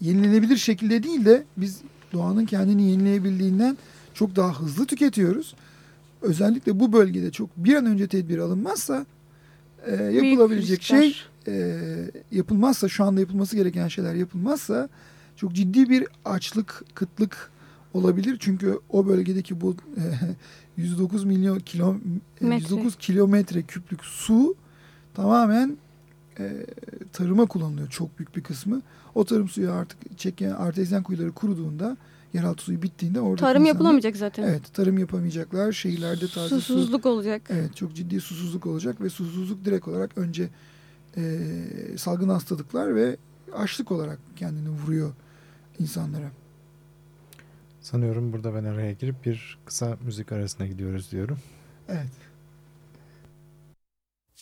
yenilenebilir 0.00 0.56
şekilde 0.56 1.02
değil 1.02 1.24
de 1.24 1.44
biz 1.56 1.80
doğanın 2.12 2.46
kendini 2.46 2.90
yenileyebildiğinden 2.90 3.76
çok 4.14 4.36
daha 4.36 4.60
hızlı 4.60 4.86
tüketiyoruz. 4.86 5.54
Özellikle 6.22 6.80
bu 6.80 6.92
bölgede 6.92 7.30
çok 7.30 7.56
bir 7.56 7.74
an 7.74 7.86
önce 7.86 8.06
tedbir 8.06 8.38
alınmazsa 8.38 9.06
e, 9.86 10.04
yapılabilecek 10.04 10.82
şey 10.82 11.16
e, 11.48 11.80
yapılmazsa 12.32 12.88
şu 12.88 13.04
anda 13.04 13.20
yapılması 13.20 13.56
gereken 13.56 13.88
şeyler 13.88 14.14
yapılmazsa 14.14 14.88
çok 15.36 15.52
ciddi 15.52 15.90
bir 15.90 16.06
açlık, 16.24 16.84
kıtlık 16.94 17.50
olabilir. 17.94 18.36
Çünkü 18.40 18.78
o 18.90 19.06
bölgedeki 19.06 19.60
bu 19.60 19.76
e, 19.96 20.02
109 20.76 21.24
milyon 21.24 21.58
kilo 21.58 21.96
e, 22.40 22.44
Metre. 22.44 22.62
109 22.62 22.96
kilometre 22.96 23.62
küplük 23.62 24.04
su 24.04 24.54
tamamen 25.14 25.76
e, 26.38 26.66
tarıma 27.12 27.46
kullanılıyor 27.46 27.90
çok 27.90 28.18
büyük 28.18 28.36
bir 28.36 28.42
kısmı. 28.42 28.82
O 29.14 29.24
tarım 29.24 29.48
suyu 29.48 29.72
artık 29.72 30.18
çeken 30.18 30.50
artezyen 30.50 31.02
kuyuları 31.02 31.32
kuruduğunda 31.32 31.96
yeraltı 32.36 32.64
suyu 32.64 32.82
bittiğinde 32.82 33.20
orada 33.20 33.40
Tarım 33.40 33.64
yapılamayacak 33.64 34.16
zaten. 34.16 34.42
Evet, 34.42 34.74
tarım 34.74 34.98
yapamayacaklar. 34.98 35.72
Şehirlerde 35.72 36.28
taze 36.28 36.48
su 36.48 36.60
Susuzluk 36.60 37.06
olacak. 37.06 37.42
Evet 37.50 37.76
çok 37.76 37.94
ciddi 37.94 38.20
susuzluk 38.20 38.66
olacak 38.66 39.00
ve 39.00 39.10
susuzluk 39.10 39.64
direkt 39.64 39.88
olarak 39.88 40.18
önce 40.18 40.48
e, 41.16 41.22
salgın 41.96 42.28
hastalıklar 42.28 42.94
ve 42.94 43.16
açlık 43.52 43.92
olarak 43.92 44.18
kendini 44.36 44.68
vuruyor 44.68 45.12
insanlara. 45.78 46.30
Sanıyorum 47.80 48.32
burada 48.32 48.54
ben 48.54 48.64
araya 48.64 48.92
girip 48.92 49.24
bir 49.24 49.58
kısa 49.64 49.96
müzik 50.04 50.32
arasına 50.32 50.66
gidiyoruz 50.66 51.12
diyorum. 51.12 51.38
Evet. 51.88 52.10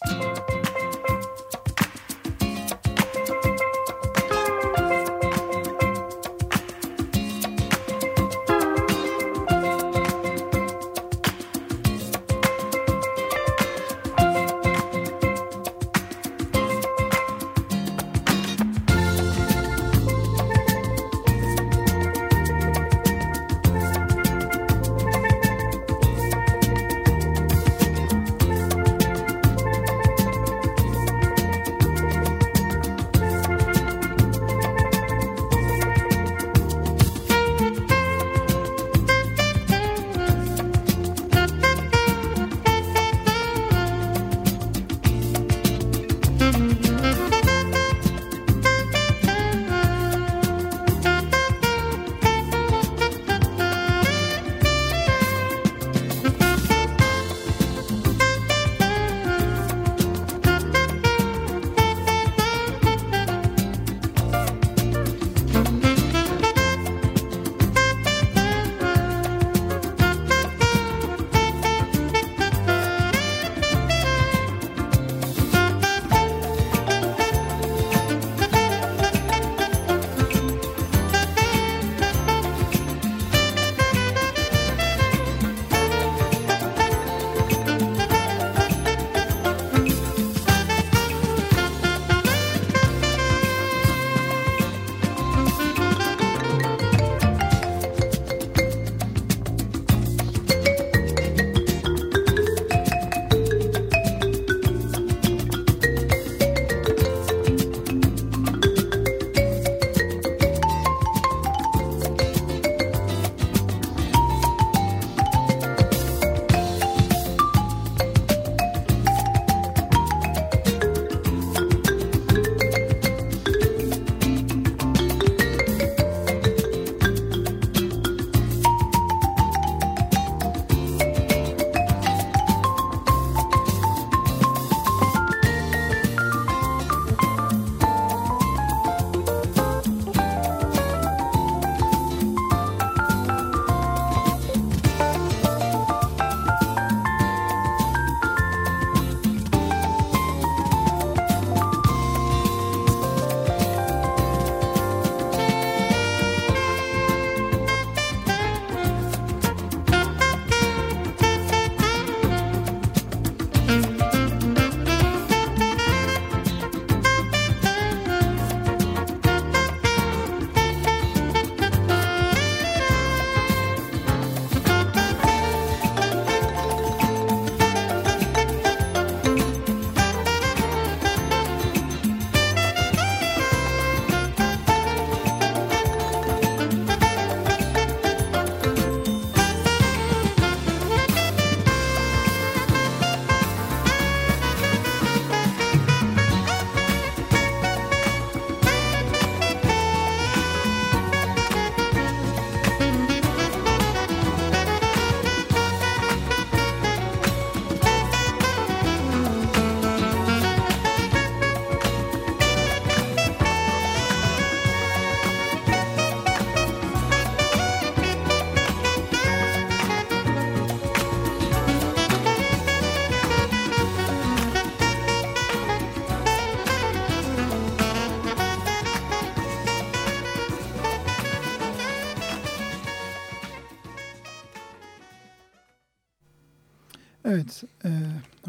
Evet, 0.06 0.63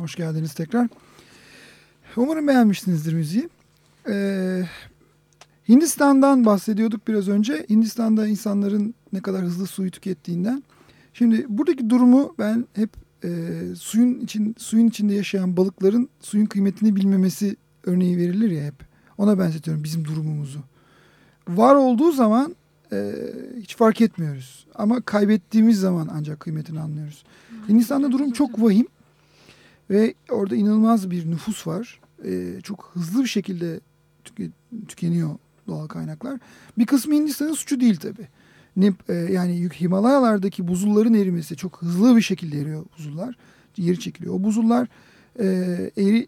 hoş 0.06 0.16
geldiniz 0.16 0.54
tekrar. 0.54 0.88
Umarım 2.16 2.48
beğenmişsinizdir 2.48 3.14
müziği. 3.14 3.50
E, 4.10 4.62
Hindistan'dan 5.70 6.46
bahsediyorduk 6.46 7.08
biraz 7.08 7.28
önce. 7.28 7.66
Hindistan'da 7.70 8.28
insanların 8.28 8.96
ne 9.14 9.22
kadar 9.22 9.42
hızlı 9.42 9.68
suyu 9.68 9.92
tükettiğinden. 9.92 10.64
Şimdi 11.14 11.46
buradaki 11.50 11.90
durumu 11.90 12.36
ben 12.40 12.66
hep 12.74 12.90
e, 13.24 13.30
suyun 13.76 14.20
için 14.20 14.56
suyun 14.58 14.88
içinde 14.88 15.14
yaşayan 15.14 15.58
balıkların 15.58 16.10
suyun 16.20 16.46
kıymetini 16.46 16.96
bilmemesi 16.96 17.56
örneği 17.84 18.18
verilir 18.18 18.52
ya 18.52 18.64
hep. 18.64 18.76
Ona 19.18 19.40
benzetiyorum 19.40 19.84
bizim 19.84 20.06
durumumuzu. 20.06 20.60
Var 21.48 21.76
olduğu 21.76 22.12
zaman 22.12 22.56
e, 22.92 23.12
hiç 23.62 23.76
fark 23.76 24.02
etmiyoruz. 24.02 24.68
Ama 24.76 25.02
kaybettiğimiz 25.02 25.80
zaman 25.80 26.10
ancak 26.12 26.40
kıymetini 26.40 26.80
anlıyoruz. 26.80 27.24
Hindistan'da 27.70 28.12
durum 28.12 28.32
çok 28.32 28.62
vahim 28.62 28.88
ve 29.90 30.14
orada 30.30 30.56
inanılmaz 30.56 31.12
bir 31.12 31.32
nüfus 31.32 31.68
var. 31.68 32.00
E, 32.26 32.62
çok 32.64 32.92
hızlı 32.94 33.24
bir 33.24 33.28
şekilde 33.28 33.80
tüke, 34.24 34.50
tükeniyor 34.88 35.30
doğal 35.68 35.88
kaynaklar. 35.88 36.40
Bir 36.78 36.86
kısmı 36.86 37.14
Hindistan'ın 37.14 37.54
suçu 37.54 37.80
değil 37.80 37.96
tabii. 37.96 38.28
Ne, 38.76 38.94
e, 39.10 39.14
yani 39.14 39.70
Himalayalardaki 39.82 40.68
buzulların 40.68 41.14
erimesi 41.14 41.56
çok 41.56 41.82
hızlı 41.82 42.16
bir 42.16 42.22
şekilde 42.22 42.60
eriyor 42.60 42.86
buzullar. 42.98 43.36
Geri 43.74 44.00
çekiliyor. 44.00 44.34
O 44.34 44.44
buzullar 44.44 44.88
e, 45.40 45.46
eri 45.98 46.28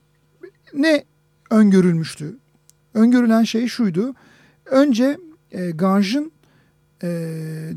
ne 0.74 1.04
öngörülmüştü? 1.50 2.38
Öngörülen 2.94 3.44
şey 3.44 3.68
şuydu. 3.68 4.16
Önce 4.66 5.18
e, 5.52 5.72
Ganj'ın 5.72 6.32
e, 7.04 7.08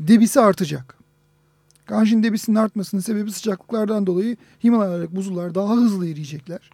debisi 0.07 0.39
artacak. 0.39 1.00
Ganj'ın 1.87 2.23
debisinin 2.23 2.55
artmasının 2.55 3.01
sebebi 3.01 3.31
sıcaklıklardan 3.31 4.07
dolayı 4.07 4.37
Himalayalardaki 4.63 5.15
buzullar 5.15 5.55
daha 5.55 5.75
hızlı 5.75 6.07
eriyecekler. 6.07 6.69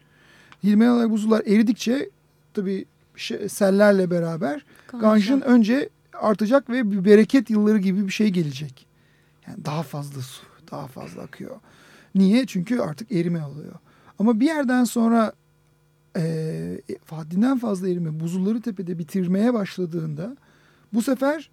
Himalayalardaki 0.64 1.12
buzullar 1.12 1.42
eridikçe 1.46 2.10
tabii 2.54 2.86
şey, 3.16 3.50
sellerle 3.50 4.12
beraber 4.12 4.66
Ganj'ın 5.02 5.42
önce 5.42 5.90
artacak 6.14 6.70
ve 6.70 6.92
bir 6.92 7.06
bereket 7.06 7.50
yılları 7.50 7.78
gibi 7.78 8.06
bir 8.06 8.12
şey 8.12 8.30
gelecek. 8.30 8.88
Yani 9.48 9.66
daha 9.66 9.84
fazla 9.84 10.22
su, 10.22 10.46
daha 10.72 10.88
fazla 10.88 11.22
akıyor. 11.22 11.56
Niye? 12.16 12.46
Çünkü 12.46 12.80
artık 12.80 13.12
erime 13.12 13.46
oluyor. 13.46 13.74
Ama 14.20 14.40
bir 14.40 14.46
yerden 14.46 14.84
sonra 14.84 15.34
e, 16.18 16.82
haddinden 17.10 17.60
fazla 17.60 17.90
erime 17.90 18.20
buzulları 18.20 18.62
tepede 18.62 19.00
bitirmeye 19.00 19.54
başladığında 19.54 20.38
bu 20.94 21.02
sefer 21.02 21.50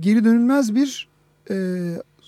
geri 0.00 0.24
dönülmez 0.24 0.74
bir 0.74 1.08
e, 1.50 1.56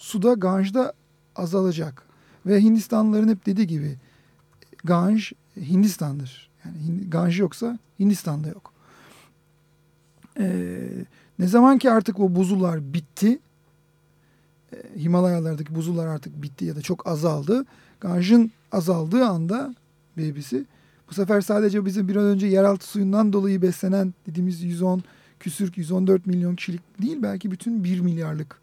suda 0.01 0.35
Ganj'da 0.35 0.93
azalacak. 1.37 2.03
Ve 2.47 2.61
Hindistanlıların 2.61 3.29
hep 3.29 3.47
dediği 3.47 3.67
gibi 3.67 3.97
Ganj 4.85 5.33
Hindistan'dır. 5.57 6.51
Yani 6.65 7.11
Ganj 7.11 7.41
yoksa 7.41 7.79
Hindistan'da 7.99 8.49
yok. 8.49 8.73
Ee, 10.39 10.89
ne 11.39 11.47
zaman 11.47 11.79
ki 11.79 11.91
artık 11.91 12.21
o 12.21 12.35
buzullar 12.35 12.95
bitti, 12.95 13.39
e, 14.73 14.77
Himalayalardaki 14.97 15.75
buzullar 15.75 16.07
artık 16.07 16.43
bitti 16.43 16.65
ya 16.65 16.77
da 16.77 16.83
çok 16.83 17.07
azaldı. 17.07 17.65
Ganj'ın 18.01 18.53
azaldığı 18.73 19.25
anda 19.25 19.75
bebisi 20.17 20.65
bu 21.11 21.15
sefer 21.15 21.41
sadece 21.41 21.85
bizim 21.85 22.09
bir 22.09 22.17
an 22.17 22.25
önce 22.25 22.47
yeraltı 22.47 22.87
suyundan 22.87 23.33
dolayı 23.33 23.63
beslenen 23.63 24.15
dediğimiz 24.27 24.63
110 24.63 25.03
küsür 25.41 25.73
114 25.77 26.27
milyon 26.27 26.57
kişilik 26.57 27.03
değil 27.03 27.19
belki 27.23 27.51
bütün 27.51 27.85
1 27.85 28.01
milyarlık 28.01 28.61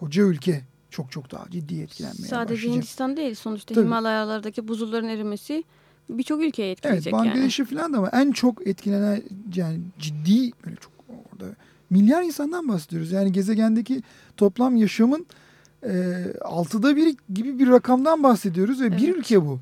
koca 0.00 0.22
ülke 0.22 0.62
çok 0.90 1.12
çok 1.12 1.30
daha 1.30 1.44
ciddi 1.50 1.80
etkilenmeye 1.80 2.28
Sadece 2.28 2.54
başlayacak. 2.54 2.76
Hindistan 2.76 3.16
değil 3.16 3.34
sonuçta 3.34 3.74
Tabii. 3.74 3.84
Himalayalardaki 3.84 4.68
buzulların 4.68 5.08
erimesi 5.08 5.64
birçok 6.08 6.42
ülkeye 6.42 6.66
Evet 6.66 6.78
etkileyecek 6.78 7.12
yani. 7.12 7.26
Bangladeş'i 7.26 7.64
falan 7.64 7.92
da 7.92 7.98
ama 7.98 8.08
en 8.08 8.32
çok 8.32 8.66
etkilenen 8.66 9.22
yani 9.54 9.78
ciddi 9.98 10.52
böyle 10.64 10.76
çok 10.76 10.92
orada 11.32 11.54
milyar 11.90 12.22
insandan 12.22 12.68
bahsediyoruz. 12.68 13.12
Yani 13.12 13.32
gezegendeki 13.32 14.02
toplam 14.36 14.76
yaşamın 14.76 15.26
e, 15.86 16.24
altıda 16.44 16.96
bir 16.96 17.16
gibi 17.34 17.58
bir 17.58 17.68
rakamdan 17.68 18.22
bahsediyoruz 18.22 18.80
ve 18.80 18.96
bir 18.96 19.08
Evet. 19.08 19.16
ülke 19.16 19.46
bu. 19.46 19.60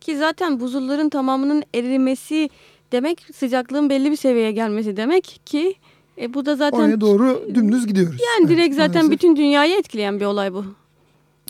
Ki 0.00 0.18
zaten 0.18 0.60
buzulların 0.60 1.08
tamamının 1.08 1.62
erimesi 1.74 2.50
demek 2.92 3.26
sıcaklığın 3.34 3.90
belli 3.90 4.10
bir 4.10 4.16
seviyeye 4.16 4.52
gelmesi 4.52 4.96
demek 4.96 5.40
ki 5.46 5.74
e, 6.20 6.34
bu 6.34 6.46
da 6.46 6.56
zaten 6.56 6.78
Oraya 6.78 7.00
doğru 7.00 7.48
dümdüz 7.54 7.86
gidiyoruz. 7.86 8.20
yani 8.20 8.46
Evet, 8.46 8.50
direkt 8.58 8.76
zaten 8.76 8.94
maalesef. 8.94 9.10
bütün 9.10 9.36
dünyayı 9.36 9.78
etkileyen 9.78 10.20
bir 10.20 10.24
olay 10.24 10.52
bu. 10.52 10.64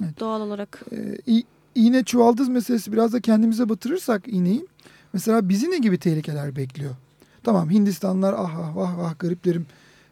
Evet. 0.03 0.21
Doğal 0.21 0.41
olarak. 0.41 0.81
e, 0.93 1.43
iğne 1.75 2.05
çuvaldız 2.05 2.49
meselesi 2.49 2.93
biraz 2.93 3.13
da 3.13 3.21
kendimize 3.21 3.69
batırırsak 3.69 4.23
iğneyi 4.29 4.67
mesela 5.13 5.49
bizi 5.49 5.71
ne 5.71 5.79
gibi 5.79 5.99
tehlikeler 5.99 6.57
bekliyor? 6.57 6.95
Tamam 7.45 7.71
Hindistanlılar 7.71 8.35
ah 8.39 8.57
ah 8.59 8.77
vah 8.77 8.99
vah 8.99 9.19
gariplerim 9.19 9.67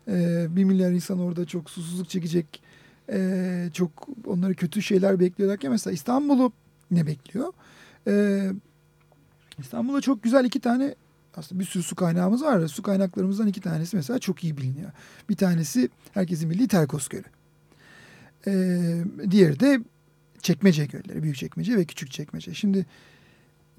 e, 0.09 0.47
bir 0.57 0.65
milyar 0.65 0.91
insan 0.93 1.21
orada 1.21 1.45
çok 1.45 1.71
susuzluk 1.71 2.09
çekecek 2.09 2.63
e, 3.13 3.69
çok 3.73 3.91
onları 4.27 4.55
kötü 4.55 4.83
şeyler 4.83 5.21
bekliyor 5.21 5.51
derken 5.51 5.71
mesela 5.71 5.95
İstanbul'u 5.95 6.53
ne 6.91 7.07
bekliyor? 7.07 7.53
E, 8.07 8.43
İstanbul'da 9.59 10.01
çok 10.01 10.23
güzel 10.23 10.45
iki 10.45 10.61
tane 10.61 10.95
aslında 11.37 11.61
bir 11.61 11.65
sürü 11.65 11.83
su 11.83 11.97
kaynağımız 11.97 12.43
var. 12.43 12.69
Su 12.69 12.83
kaynaklarımızdan 12.83 13.47
iki 13.47 13.61
tanesi 13.61 13.97
mesela 13.97 14.19
çok 14.19 14.45
iyi 14.45 14.57
biliniyor. 14.57 14.91
Bir 15.29 15.37
tanesi 15.37 15.89
herkesin 16.13 16.51
bildiği 16.51 16.69
Terkos 16.69 17.09
Gölü. 17.09 17.25
E, 18.47 18.51
diğeri 19.31 19.61
de 19.61 19.81
Çekmece 20.43 20.87
gölleri, 20.87 21.23
büyük 21.23 21.37
çekmece 21.37 21.77
ve 21.77 21.85
küçük 21.85 22.11
çekmece. 22.11 22.55
Şimdi 22.55 22.87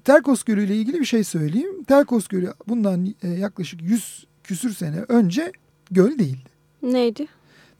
Terkos 0.04 0.42
Gölü 0.42 0.64
ile 0.64 0.76
ilgili 0.76 1.00
bir 1.00 1.04
şey 1.04 1.24
söyleyeyim. 1.24 1.84
Terkos 1.84 2.28
Gölü 2.28 2.52
bundan 2.68 3.14
e, 3.22 3.28
yaklaşık 3.28 3.82
100 3.82 4.26
küsür 4.44 4.74
sene 4.74 5.04
önce 5.08 5.52
göl 5.90 6.18
değildi. 6.18 6.50
Neydi? 6.82 7.26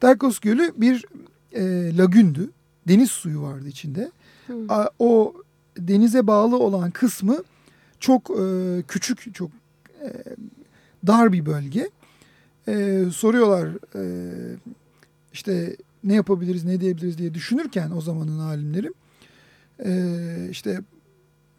Terkos 0.01 0.39
Gölü 0.39 0.73
bir 0.77 1.05
e, 1.53 1.97
lagündü. 1.97 2.51
Deniz 2.89 3.11
suyu 3.11 3.43
vardı 3.43 3.69
içinde. 3.69 4.11
Hı. 4.47 4.67
A, 4.69 4.89
o 4.99 5.35
denize 5.79 6.27
bağlı 6.27 6.59
olan 6.59 6.91
kısmı 6.91 7.43
çok 8.01 8.31
e, 8.31 8.45
küçük, 8.89 9.35
çok 9.35 9.51
dar 11.07 11.33
bir 11.33 11.47
bölge. 11.47 11.91
E, 12.69 13.05
soruyorlar 13.13 13.69
e, 13.95 14.03
işte 15.33 15.77
ne 16.05 16.15
yapabiliriz, 16.15 16.65
ne 16.65 16.81
diyebiliriz 16.81 17.19
diye 17.19 17.35
düşünürken 17.35 17.91
o 17.91 18.01
zamanın 18.01 18.39
alimleri 18.39 18.93
e, 19.85 20.49
işte 20.51 20.81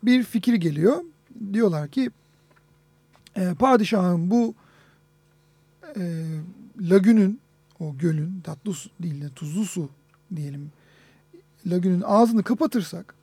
bir 0.04 0.24
fikir 0.24 0.54
geliyor. 0.54 1.04
Diyorlar 1.54 1.88
ki 1.88 2.12
e, 3.36 3.54
padişahın 3.60 4.32
bu 4.32 4.54
e, 5.98 6.24
lagünün, 6.80 7.40
o 7.80 7.98
gölün 7.98 8.42
tatlı 8.42 8.74
su 8.74 8.90
değil 9.00 9.22
de 9.22 9.30
tuzlu 9.30 9.66
su 9.66 9.90
diyelim 10.36 10.72
lagünün 11.68 12.02
ağzını 12.06 12.44
kapatırsak 12.44 13.16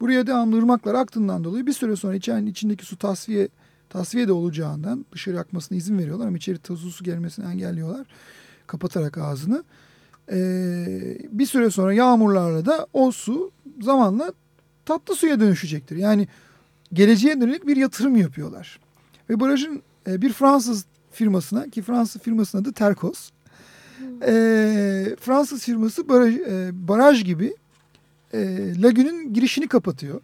buraya 0.00 0.26
devamlı 0.26 0.58
ırmaklar 0.58 0.94
aktığından 0.94 1.44
dolayı 1.44 1.66
bir 1.66 1.72
süre 1.72 1.96
sonra 1.96 2.14
içerinin 2.14 2.50
içindeki 2.50 2.86
su 2.86 2.96
tasfiye 2.96 3.48
tasfiye 3.90 4.28
de 4.28 4.32
olacağından 4.32 5.06
dışarı 5.12 5.40
akmasına 5.40 5.78
izin 5.78 5.98
veriyorlar 5.98 6.26
ama 6.26 6.36
içeri 6.36 6.58
tuzlu 6.58 6.90
su 6.90 7.04
gelmesini 7.04 7.46
engelliyorlar 7.46 8.06
kapatarak 8.70 9.18
ağzını. 9.18 9.64
Ee, 10.32 11.18
bir 11.30 11.46
süre 11.46 11.70
sonra 11.70 11.94
yağmurlarla 11.94 12.66
da 12.66 12.86
o 12.92 13.12
su 13.12 13.50
zamanla 13.80 14.32
tatlı 14.84 15.14
suya 15.14 15.40
dönüşecektir. 15.40 15.96
Yani 15.96 16.28
geleceğe 16.92 17.40
dönük 17.40 17.66
bir 17.66 17.76
yatırım 17.76 18.16
yapıyorlar. 18.16 18.80
Ve 19.30 19.40
barajın 19.40 19.82
e, 20.06 20.22
bir 20.22 20.32
Fransız 20.32 20.84
firmasına 21.12 21.70
ki 21.70 21.82
Fransız 21.82 22.22
firmasının 22.22 22.62
adı 22.62 22.72
Terkos. 22.72 23.30
E, 24.22 25.16
Fransız 25.20 25.62
firması 25.62 26.08
baraj, 26.08 26.34
e, 26.34 26.70
baraj 26.72 27.24
gibi 27.24 27.56
e, 28.34 28.38
lagünün 28.82 29.34
girişini 29.34 29.68
kapatıyor. 29.68 30.20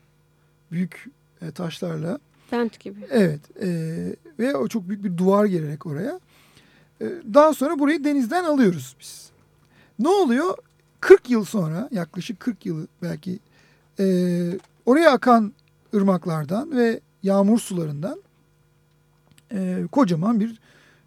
Büyük 0.73 1.07
e, 1.43 1.51
taşlarla. 1.51 2.19
Bent 2.53 2.81
gibi. 2.81 3.01
Evet. 3.11 3.41
e, 3.63 3.69
ve 4.39 4.57
o 4.57 4.69
çok 4.69 4.89
büyük 4.89 5.05
bir 5.05 5.17
duvar 5.17 5.45
gererek 5.45 5.87
oraya. 5.87 6.21
E, 7.01 7.05
daha 7.35 7.55
sonra 7.55 7.79
burayı 7.79 8.05
denizden 8.05 8.45
alıyoruz 8.45 8.97
biz. 9.01 9.31
Ne 9.99 10.09
oluyor? 10.09 10.55
40 11.01 11.31
yıl 11.31 11.45
sonra 11.45 11.89
yaklaşık 11.93 12.41
40 12.41 12.67
yılı 12.67 12.87
belki 13.03 13.39
e, 14.01 14.05
oraya 14.87 15.13
akan 15.13 15.53
ırmaklardan 15.95 16.77
ve 16.77 17.01
yağmur 17.23 17.59
sularından 17.59 18.23
e, 19.53 19.85
kocaman 19.93 20.41
bir 20.41 20.61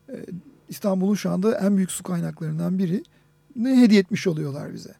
e, 0.10 0.26
İstanbul'un 0.70 1.16
şu 1.16 1.32
anda 1.32 1.58
en 1.60 1.78
büyük 1.78 1.92
su 1.92 2.04
kaynaklarından 2.04 2.80
biri 2.80 3.04
ne 3.56 3.82
hediye 3.82 4.00
etmiş 4.00 4.28
oluyorlar 4.28 4.74
bize. 4.74 4.94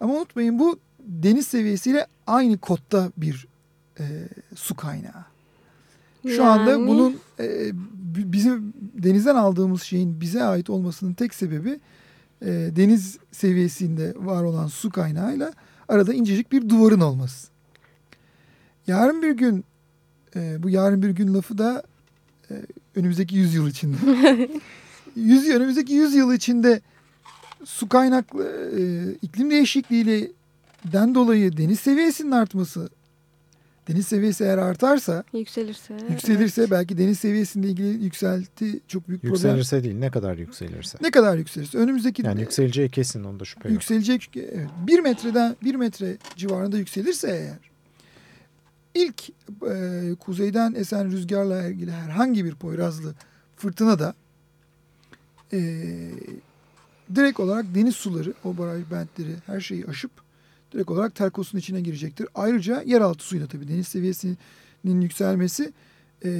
Ama 0.00 0.14
unutmayın 0.14 0.58
bu 0.58 0.78
deniz 1.00 1.46
seviyesiyle 1.46 2.06
aynı 2.26 2.58
kotta 2.58 3.10
bir 3.16 3.46
e, 4.00 4.04
su 4.54 4.74
kaynağı. 4.74 5.24
Şu 6.28 6.44
anda 6.44 6.70
Yani- 6.70 6.88
bunun 6.88 7.16
e, 7.40 7.70
bizim 8.32 8.72
denizden 8.94 9.34
aldığımız 9.34 9.82
şeyin 9.82 10.20
bize 10.20 10.44
ait 10.44 10.70
olmasının 10.70 11.14
tek 11.14 11.34
sebebi 11.34 11.80
e, 12.42 12.46
deniz 12.76 13.18
seviyesinde 13.32 14.14
var 14.16 14.42
olan 14.42 14.66
su 14.66 14.90
kaynağıyla 14.90 15.52
arada 15.88 16.14
incecik 16.14 16.52
bir 16.52 16.68
duvarın 16.68 17.00
olması. 17.00 17.48
yarın 18.86 19.22
bir 19.22 19.30
gün 19.30 19.64
e, 20.36 20.62
bu 20.62 20.70
yarın 20.70 21.02
bir 21.02 21.10
gün 21.10 21.34
lafı 21.34 21.58
da 21.58 21.82
e, 22.50 22.54
önümüzdeki 22.96 23.36
yüzyıl 23.36 23.68
içinde. 23.68 23.96
yüz, 25.16 25.48
önümüzdeki 25.48 25.92
yüzyıl 25.92 26.32
içinde 26.32 26.80
su 27.64 27.88
kaynaklı 27.88 28.44
e, 28.78 29.12
iklim 29.22 29.50
değişikliğiyle 29.50 30.30
den 30.92 31.14
dolayı 31.14 31.56
deniz 31.56 31.80
seviyesinin 31.80 32.30
artması 32.30 32.88
deniz 33.88 34.06
seviyesi 34.06 34.44
eğer 34.44 34.58
artarsa 34.58 35.24
Yükselirse. 35.32 35.94
yükselirse 36.10 36.60
evet. 36.60 36.70
belki 36.70 36.98
deniz 36.98 37.18
seviyesiyle 37.18 37.68
ilgili 37.68 38.04
yükselti 38.04 38.80
çok 38.88 39.08
büyük 39.08 39.22
problem. 39.22 39.34
Yükselirse 39.34 39.84
değil 39.84 39.94
ne 39.94 40.10
kadar 40.10 40.36
yükselirse. 40.36 40.98
Ne 41.00 41.10
kadar 41.10 41.38
yükselirse 41.38 41.78
önümüzdeki 41.78 42.26
Yani 42.26 42.40
yükseleceği 42.40 42.90
kesin 42.90 43.24
onda 43.24 43.44
şüphe 43.44 43.68
yok. 43.68 43.72
yükselecek 43.72 44.30
evet, 44.36 44.68
bir 44.86 44.98
metreden 44.98 45.56
bir 45.64 45.74
metre 45.74 46.16
civarında 46.36 46.78
yükselirse 46.78 47.28
eğer 47.30 47.74
ilk 48.94 49.30
e, 49.70 50.14
kuzeyden 50.20 50.74
esen 50.74 51.10
rüzgarla 51.10 51.66
ilgili 51.68 51.92
herhangi 51.92 52.44
bir 52.44 52.54
Poyrazlı 52.54 53.14
fırtına 53.56 53.98
da 53.98 54.14
e, 55.52 55.58
direkt 57.14 57.40
olarak 57.40 57.74
deniz 57.74 57.96
suları 57.96 58.34
o 58.44 58.58
baraj 58.58 58.82
bentleri 58.90 59.34
her 59.46 59.60
şeyi 59.60 59.86
aşıp 59.86 60.10
direkt 60.74 60.90
olarak 60.90 61.14
Terkos'un 61.14 61.58
içine 61.58 61.80
girecektir. 61.80 62.28
Ayrıca 62.34 62.82
yeraltı 62.82 63.24
suyuyla 63.24 63.48
tabii 63.48 63.68
deniz 63.68 63.88
seviyesinin 63.88 65.00
yükselmesi 65.00 65.72
e, 66.24 66.30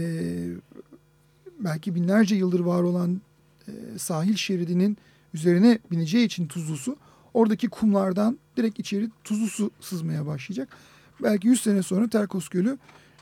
belki 1.60 1.94
binlerce 1.94 2.34
yıldır 2.34 2.60
var 2.60 2.82
olan 2.82 3.20
e, 3.68 3.72
sahil 3.98 4.36
şeridinin 4.36 4.98
üzerine 5.34 5.78
bineceği 5.90 6.26
için 6.26 6.46
tuzlu 6.46 6.76
su 6.76 6.96
oradaki 7.34 7.68
kumlardan 7.68 8.38
direkt 8.56 8.78
içeri 8.78 9.10
tuzlu 9.24 9.46
su 9.46 9.70
sızmaya 9.80 10.26
başlayacak. 10.26 10.68
Belki 11.22 11.48
100 11.48 11.60
sene 11.60 11.82
sonra 11.82 12.08
Terkos 12.08 12.48
Gölü 12.48 12.78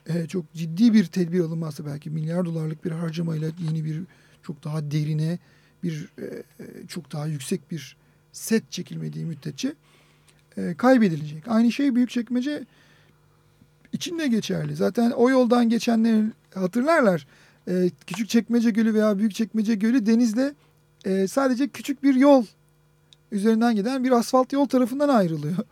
e, 0.07 0.27
çok 0.27 0.53
ciddi 0.55 0.93
bir 0.93 1.05
tedbir 1.05 1.41
alınmazsa 1.41 1.87
belki 1.87 2.11
milyar 2.11 2.45
dolarlık 2.45 2.85
bir 2.85 2.91
harcamayla 2.91 3.51
yeni 3.69 3.85
bir 3.85 4.03
çok 4.43 4.65
daha 4.65 4.91
derine 4.91 5.39
bir 5.83 6.09
e, 6.19 6.25
e, 6.25 6.87
çok 6.89 7.13
daha 7.13 7.27
yüksek 7.27 7.71
bir 7.71 7.97
set 8.33 8.73
çekilmediği 8.73 9.25
müddetçe 9.25 9.75
e, 10.57 10.75
kaybedilecek. 10.75 11.49
Aynı 11.49 11.73
şey 11.73 11.95
Büyükçekmece 11.95 12.65
için 13.93 14.19
de 14.19 14.29
geçerli. 14.29 14.77
Zaten 14.77 15.11
o 15.11 15.31
yoldan 15.31 15.69
geçenler 15.69 16.25
hatırlarlar. 16.55 17.27
E, 17.69 17.91
Küçükçekmece 18.07 18.71
Gölü 18.71 18.95
veya 18.95 19.19
Büyükçekmece 19.19 19.75
Gölü 19.75 20.07
denizde 20.07 20.55
e, 21.05 21.29
sadece 21.29 21.69
küçük 21.69 22.03
bir 22.03 22.15
yol 22.15 22.45
üzerinden 23.33 23.75
giden 23.75 24.05
bir 24.05 24.11
asfalt 24.11 24.53
yol 24.53 24.67
tarafından 24.67 25.09
ayrılıyor. 25.09 25.57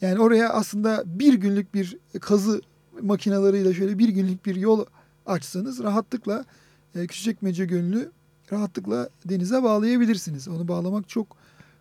Yani 0.00 0.20
oraya 0.20 0.48
aslında 0.48 1.02
bir 1.06 1.34
günlük 1.34 1.74
bir 1.74 1.96
kazı 2.20 2.60
makinalarıyla 3.02 3.74
şöyle 3.74 3.98
bir 3.98 4.08
günlük 4.08 4.46
bir 4.46 4.56
yol 4.56 4.84
açsanız 5.26 5.82
rahatlıkla 5.82 6.44
e, 6.94 7.06
Küçükçekmece 7.06 7.64
Gölü'nü 7.64 8.10
rahatlıkla 8.52 9.08
denize 9.24 9.62
bağlayabilirsiniz. 9.62 10.48
Onu 10.48 10.68
bağlamak 10.68 11.08
çok 11.08 11.36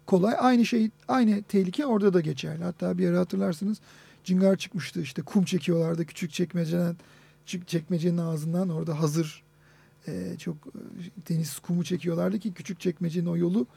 kolay. 0.05 0.35
Aynı 0.39 0.65
şey, 0.65 0.89
aynı 1.07 1.43
tehlike 1.43 1.85
orada 1.85 2.13
da 2.13 2.21
geçerli. 2.21 2.63
Hatta 2.63 2.97
bir 2.97 3.09
ara 3.09 3.19
hatırlarsınız 3.19 3.77
Cingar 4.23 4.55
çıkmıştı 4.55 5.01
işte 5.01 5.21
kum 5.21 5.43
çekiyorlardı 5.43 6.05
küçük 6.05 6.31
çekmeceden 6.31 6.95
çekmecenin 7.67 8.17
ağzından 8.17 8.69
orada 8.69 8.99
hazır 8.99 9.43
e, 10.07 10.37
çok 10.37 10.55
e, 10.57 10.79
deniz 11.29 11.59
kumu 11.59 11.83
çekiyorlardı 11.83 12.39
ki 12.39 12.53
küçük 12.53 12.79
çekmecenin 12.79 13.25
o 13.25 13.37
yolu 13.37 13.67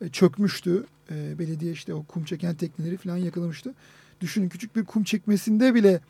e, 0.00 0.08
çökmüştü. 0.08 0.86
E, 1.10 1.38
belediye 1.38 1.72
işte 1.72 1.94
o 1.94 2.02
kum 2.02 2.24
çeken 2.24 2.54
tekneleri 2.54 2.96
falan 2.96 3.16
yakalamıştı. 3.16 3.74
Düşünün 4.20 4.48
küçük 4.48 4.76
bir 4.76 4.84
kum 4.84 5.04
çekmesinde 5.04 5.74
bile 5.74 6.00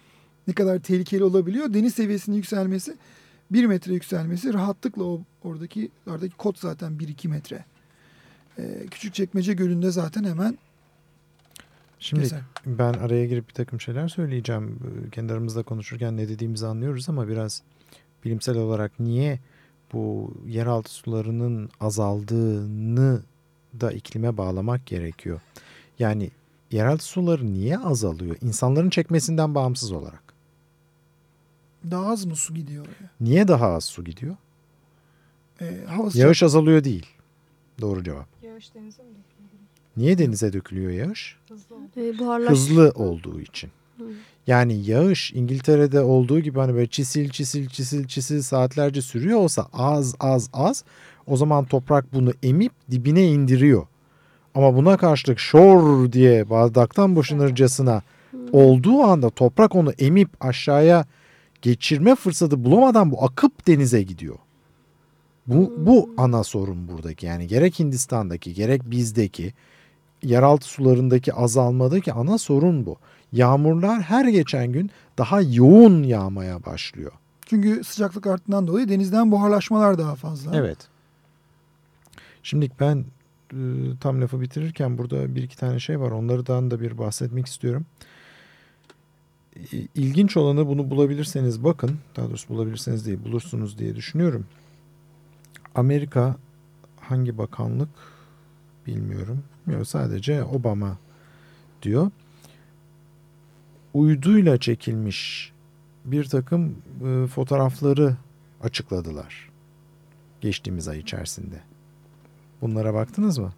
ne 0.48 0.54
kadar 0.54 0.78
tehlikeli 0.78 1.24
olabiliyor. 1.24 1.74
Deniz 1.74 1.94
seviyesinin 1.94 2.36
yükselmesi 2.36 2.96
bir 3.50 3.66
metre 3.66 3.92
yükselmesi 3.94 4.54
rahatlıkla 4.54 5.04
o 5.04 5.20
oradaki 5.42 5.90
oradaki 6.06 6.36
kot 6.36 6.58
zaten 6.58 6.92
1-2 6.92 7.28
metre. 7.28 7.64
E, 8.58 8.86
küçük 8.90 9.14
çekmece 9.14 9.52
gölünde 9.52 9.90
zaten 9.90 10.24
hemen 10.24 10.58
Şimdi 11.98 12.22
keser. 12.22 12.40
ben 12.66 12.92
araya 12.92 13.26
girip 13.26 13.48
bir 13.48 13.54
takım 13.54 13.80
şeyler 13.80 14.08
söyleyeceğim. 14.08 14.78
Ee, 15.06 15.10
Kendi 15.10 15.32
aramızda 15.32 15.62
konuşurken 15.62 16.16
ne 16.16 16.28
dediğimizi 16.28 16.66
anlıyoruz 16.66 17.08
ama 17.08 17.28
biraz 17.28 17.62
bilimsel 18.24 18.56
olarak 18.58 19.00
niye 19.00 19.38
bu 19.92 20.34
yeraltı 20.46 20.90
sularının 20.90 21.70
azaldığını 21.80 23.22
da 23.80 23.92
iklime 23.92 24.36
bağlamak 24.36 24.86
gerekiyor. 24.86 25.40
Yani 25.98 26.30
yeraltı 26.70 27.04
suları 27.04 27.52
niye 27.54 27.78
azalıyor? 27.78 28.36
İnsanların 28.42 28.90
çekmesinden 28.90 29.54
bağımsız 29.54 29.92
olarak. 29.92 30.22
Daha 31.90 32.06
az 32.06 32.24
mı 32.24 32.36
su 32.36 32.54
gidiyor 32.54 32.84
oraya? 32.86 33.10
Niye 33.20 33.48
daha 33.48 33.66
az 33.66 33.84
su 33.84 34.04
gidiyor? 34.04 34.36
E, 35.60 35.84
hava 35.88 36.10
sıcak- 36.10 36.16
Yağış 36.24 36.42
azalıyor 36.42 36.84
değil. 36.84 37.06
Doğru 37.80 38.04
cevap. 38.04 38.31
Yağış 38.62 38.74
denize 38.74 39.02
mi 39.02 39.08
dökülüyor? 39.08 39.50
Niye 39.96 40.18
denize 40.18 40.52
dökülüyor 40.52 40.90
yağış? 40.90 41.36
Hızlı 41.48 41.74
oldu. 41.74 41.84
E, 41.96 42.18
buharlaş. 42.18 42.50
hızlı 42.50 42.92
olduğu 42.94 43.40
için. 43.40 43.70
Hı. 43.98 44.04
Yani 44.46 44.84
yağış 44.84 45.32
İngiltere'de 45.32 46.00
olduğu 46.00 46.40
gibi 46.40 46.58
hani 46.58 46.74
böyle 46.74 46.86
çisil 46.86 47.30
çisil 47.30 47.68
çisil 47.68 48.06
çisil 48.06 48.42
saatlerce 48.42 49.02
sürüyor 49.02 49.38
olsa 49.38 49.68
az 49.72 50.14
az 50.20 50.50
az 50.52 50.84
o 51.26 51.36
zaman 51.36 51.64
toprak 51.64 52.12
bunu 52.12 52.32
emip 52.42 52.72
dibine 52.90 53.26
indiriyor. 53.26 53.86
Ama 54.54 54.76
buna 54.76 54.96
karşılık 54.96 55.38
şor 55.38 56.12
diye 56.12 56.50
bardaktan 56.50 57.16
boşanırcasına 57.16 58.02
olduğu 58.52 59.02
anda 59.02 59.30
toprak 59.30 59.74
onu 59.74 59.92
emip 59.92 60.28
aşağıya 60.40 61.06
geçirme 61.62 62.14
fırsatı 62.14 62.64
bulamadan 62.64 63.10
bu 63.10 63.24
akıp 63.24 63.66
denize 63.66 64.02
gidiyor. 64.02 64.36
Bu, 65.46 65.72
bu 65.78 66.10
ana 66.16 66.44
sorun 66.44 66.88
buradaki 66.88 67.26
yani 67.26 67.46
gerek 67.46 67.78
Hindistan'daki 67.78 68.54
gerek 68.54 68.90
bizdeki 68.90 69.52
yeraltı 70.22 70.66
sularındaki 70.66 71.34
azalmadaki 71.34 72.12
ana 72.12 72.38
sorun 72.38 72.86
bu. 72.86 72.96
Yağmurlar 73.32 74.02
her 74.02 74.28
geçen 74.28 74.72
gün 74.72 74.90
daha 75.18 75.40
yoğun 75.40 76.02
yağmaya 76.02 76.64
başlıyor. 76.64 77.12
Çünkü 77.46 77.84
sıcaklık 77.84 78.26
arttığından 78.26 78.66
dolayı 78.66 78.88
denizden 78.88 79.30
buharlaşmalar 79.30 79.98
daha 79.98 80.14
fazla. 80.14 80.56
Evet. 80.56 80.78
Şimdi 82.42 82.70
ben 82.80 83.04
e, 83.52 83.58
tam 84.00 84.20
lafı 84.20 84.40
bitirirken 84.40 84.98
burada 84.98 85.34
bir 85.34 85.42
iki 85.42 85.56
tane 85.56 85.78
şey 85.80 86.00
var. 86.00 86.10
Onlardan 86.10 86.70
da 86.70 86.80
bir 86.80 86.98
bahsetmek 86.98 87.46
istiyorum. 87.46 87.86
İ- 89.72 89.88
İlginç 89.94 90.36
olanı 90.36 90.66
bunu 90.66 90.90
bulabilirseniz 90.90 91.64
bakın. 91.64 91.98
Daha 92.16 92.28
doğrusu 92.28 92.48
bulabilirseniz 92.48 93.06
değil 93.06 93.18
bulursunuz 93.24 93.78
diye 93.78 93.96
düşünüyorum. 93.96 94.46
Amerika 95.74 96.36
hangi 97.00 97.38
bakanlık 97.38 97.88
bilmiyorum. 98.86 99.42
Yok 99.66 99.86
sadece 99.86 100.44
Obama 100.44 100.98
diyor. 101.82 102.10
Uyduyla 103.94 104.58
çekilmiş 104.58 105.52
bir 106.04 106.24
takım 106.24 106.76
e, 107.04 107.26
fotoğrafları 107.26 108.16
açıkladılar. 108.62 109.50
Geçtiğimiz 110.40 110.88
ay 110.88 110.98
içerisinde. 110.98 111.60
Bunlara 112.60 112.94
baktınız 112.94 113.38
mı? 113.38 113.52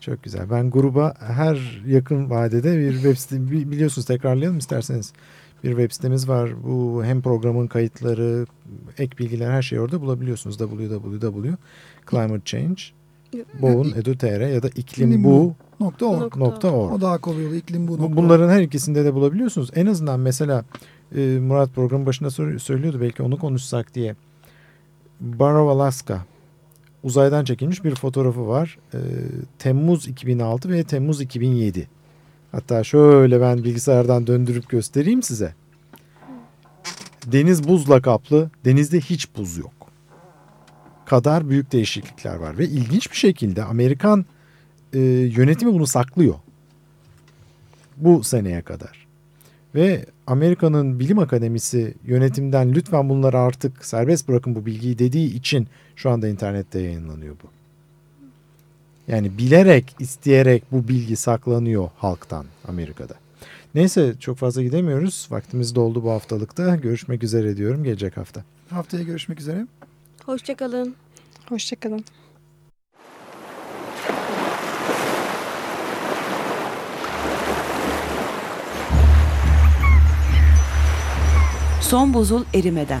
Çok 0.00 0.22
güzel. 0.22 0.50
Ben 0.50 0.70
gruba 0.70 1.14
her 1.18 1.82
yakın 1.86 2.30
vadede 2.30 2.78
bir 2.78 2.92
web 2.92 3.16
site 3.16 3.50
bi- 3.50 3.70
biliyorsunuz 3.70 4.06
tekrarlayalım 4.06 4.58
isterseniz. 4.58 5.12
Bir 5.64 5.70
web 5.70 5.90
sitemiz 5.92 6.28
var. 6.28 6.64
Bu 6.64 7.04
hem 7.04 7.22
programın 7.22 7.66
kayıtları, 7.66 8.46
ek 8.98 9.18
bilgiler 9.18 9.50
her 9.50 9.62
şeyi 9.62 9.80
orada 9.80 10.00
bulabiliyorsunuz. 10.00 10.58
www. 10.58 11.54
Climate 12.10 12.42
Change 12.44 12.82
Boğun 13.62 13.92
Edu.tr 13.96 14.40
ya 14.48 14.62
da 14.62 14.68
iklim 14.68 15.24
bu 15.24 15.54
Nokta 15.80 16.06
org. 16.06 16.36
nokta 16.36 16.70
org. 16.70 16.92
O 16.92 17.00
daha 17.00 17.18
kolay 17.18 17.46
oluyor. 17.46 17.52
İklim 17.62 17.88
bu. 17.88 17.98
Bu- 17.98 18.02
nokta 18.02 18.16
Bunların 18.16 18.48
her 18.48 18.60
ikisinde 18.62 19.04
de 19.04 19.14
bulabiliyorsunuz. 19.14 19.70
En 19.74 19.86
azından 19.86 20.20
mesela 20.20 20.64
e, 21.16 21.20
Murat 21.20 21.74
programın 21.74 22.06
başında 22.06 22.30
söylüyordu 22.58 22.98
belki 23.00 23.22
onu 23.22 23.38
konuşsak 23.38 23.94
diye. 23.94 24.16
Barrow 25.20 25.70
Alaska 25.72 26.24
uzaydan 27.02 27.44
çekilmiş 27.44 27.84
bir 27.84 27.94
fotoğrafı 27.94 28.48
var. 28.48 28.78
E, 28.94 28.98
Temmuz 29.58 30.08
2006 30.08 30.68
ve 30.68 30.84
Temmuz 30.84 31.20
2007. 31.20 31.88
Hatta 32.52 32.84
şöyle 32.84 33.40
ben 33.40 33.64
bilgisayardan 33.64 34.26
döndürüp 34.26 34.68
göstereyim 34.68 35.22
size. 35.22 35.54
Deniz 37.26 37.68
buzla 37.68 38.02
kaplı. 38.02 38.50
Denizde 38.64 39.00
hiç 39.00 39.36
buz 39.36 39.58
yok. 39.58 39.72
Kadar 41.06 41.48
büyük 41.48 41.72
değişiklikler 41.72 42.34
var 42.34 42.58
ve 42.58 42.64
ilginç 42.64 43.10
bir 43.10 43.16
şekilde 43.16 43.64
Amerikan 43.64 44.26
e, 44.92 44.98
yönetimi 45.00 45.72
bunu 45.72 45.86
saklıyor 45.86 46.34
bu 47.96 48.24
seneye 48.24 48.62
kadar. 48.62 49.06
Ve 49.74 50.06
Amerika'nın 50.26 51.00
bilim 51.00 51.18
akademisi 51.18 51.94
yönetimden 52.04 52.74
lütfen 52.74 53.08
bunları 53.08 53.38
artık 53.38 53.84
serbest 53.84 54.28
bırakın 54.28 54.54
bu 54.54 54.66
bilgiyi 54.66 54.98
dediği 54.98 55.34
için 55.34 55.68
şu 55.96 56.10
anda 56.10 56.28
internette 56.28 56.80
yayınlanıyor 56.80 57.34
bu. 57.42 57.61
Yani 59.08 59.38
bilerek, 59.38 59.96
isteyerek 59.98 60.62
bu 60.72 60.88
bilgi 60.88 61.16
saklanıyor 61.16 61.90
halktan 61.96 62.46
Amerika'da. 62.68 63.14
Neyse 63.74 64.14
çok 64.20 64.38
fazla 64.38 64.62
gidemiyoruz. 64.62 65.28
Vaktimiz 65.30 65.74
doldu 65.74 66.04
bu 66.04 66.10
haftalıkta. 66.10 66.76
Görüşmek 66.76 67.22
üzere 67.22 67.56
diyorum 67.56 67.84
gelecek 67.84 68.16
hafta. 68.16 68.44
Haftaya 68.70 69.02
görüşmek 69.02 69.40
üzere. 69.40 69.66
Hoşçakalın. 70.26 70.94
Hoşçakalın. 71.48 72.04
Son 81.80 82.14
buzul 82.14 82.44
erimeden. 82.54 83.00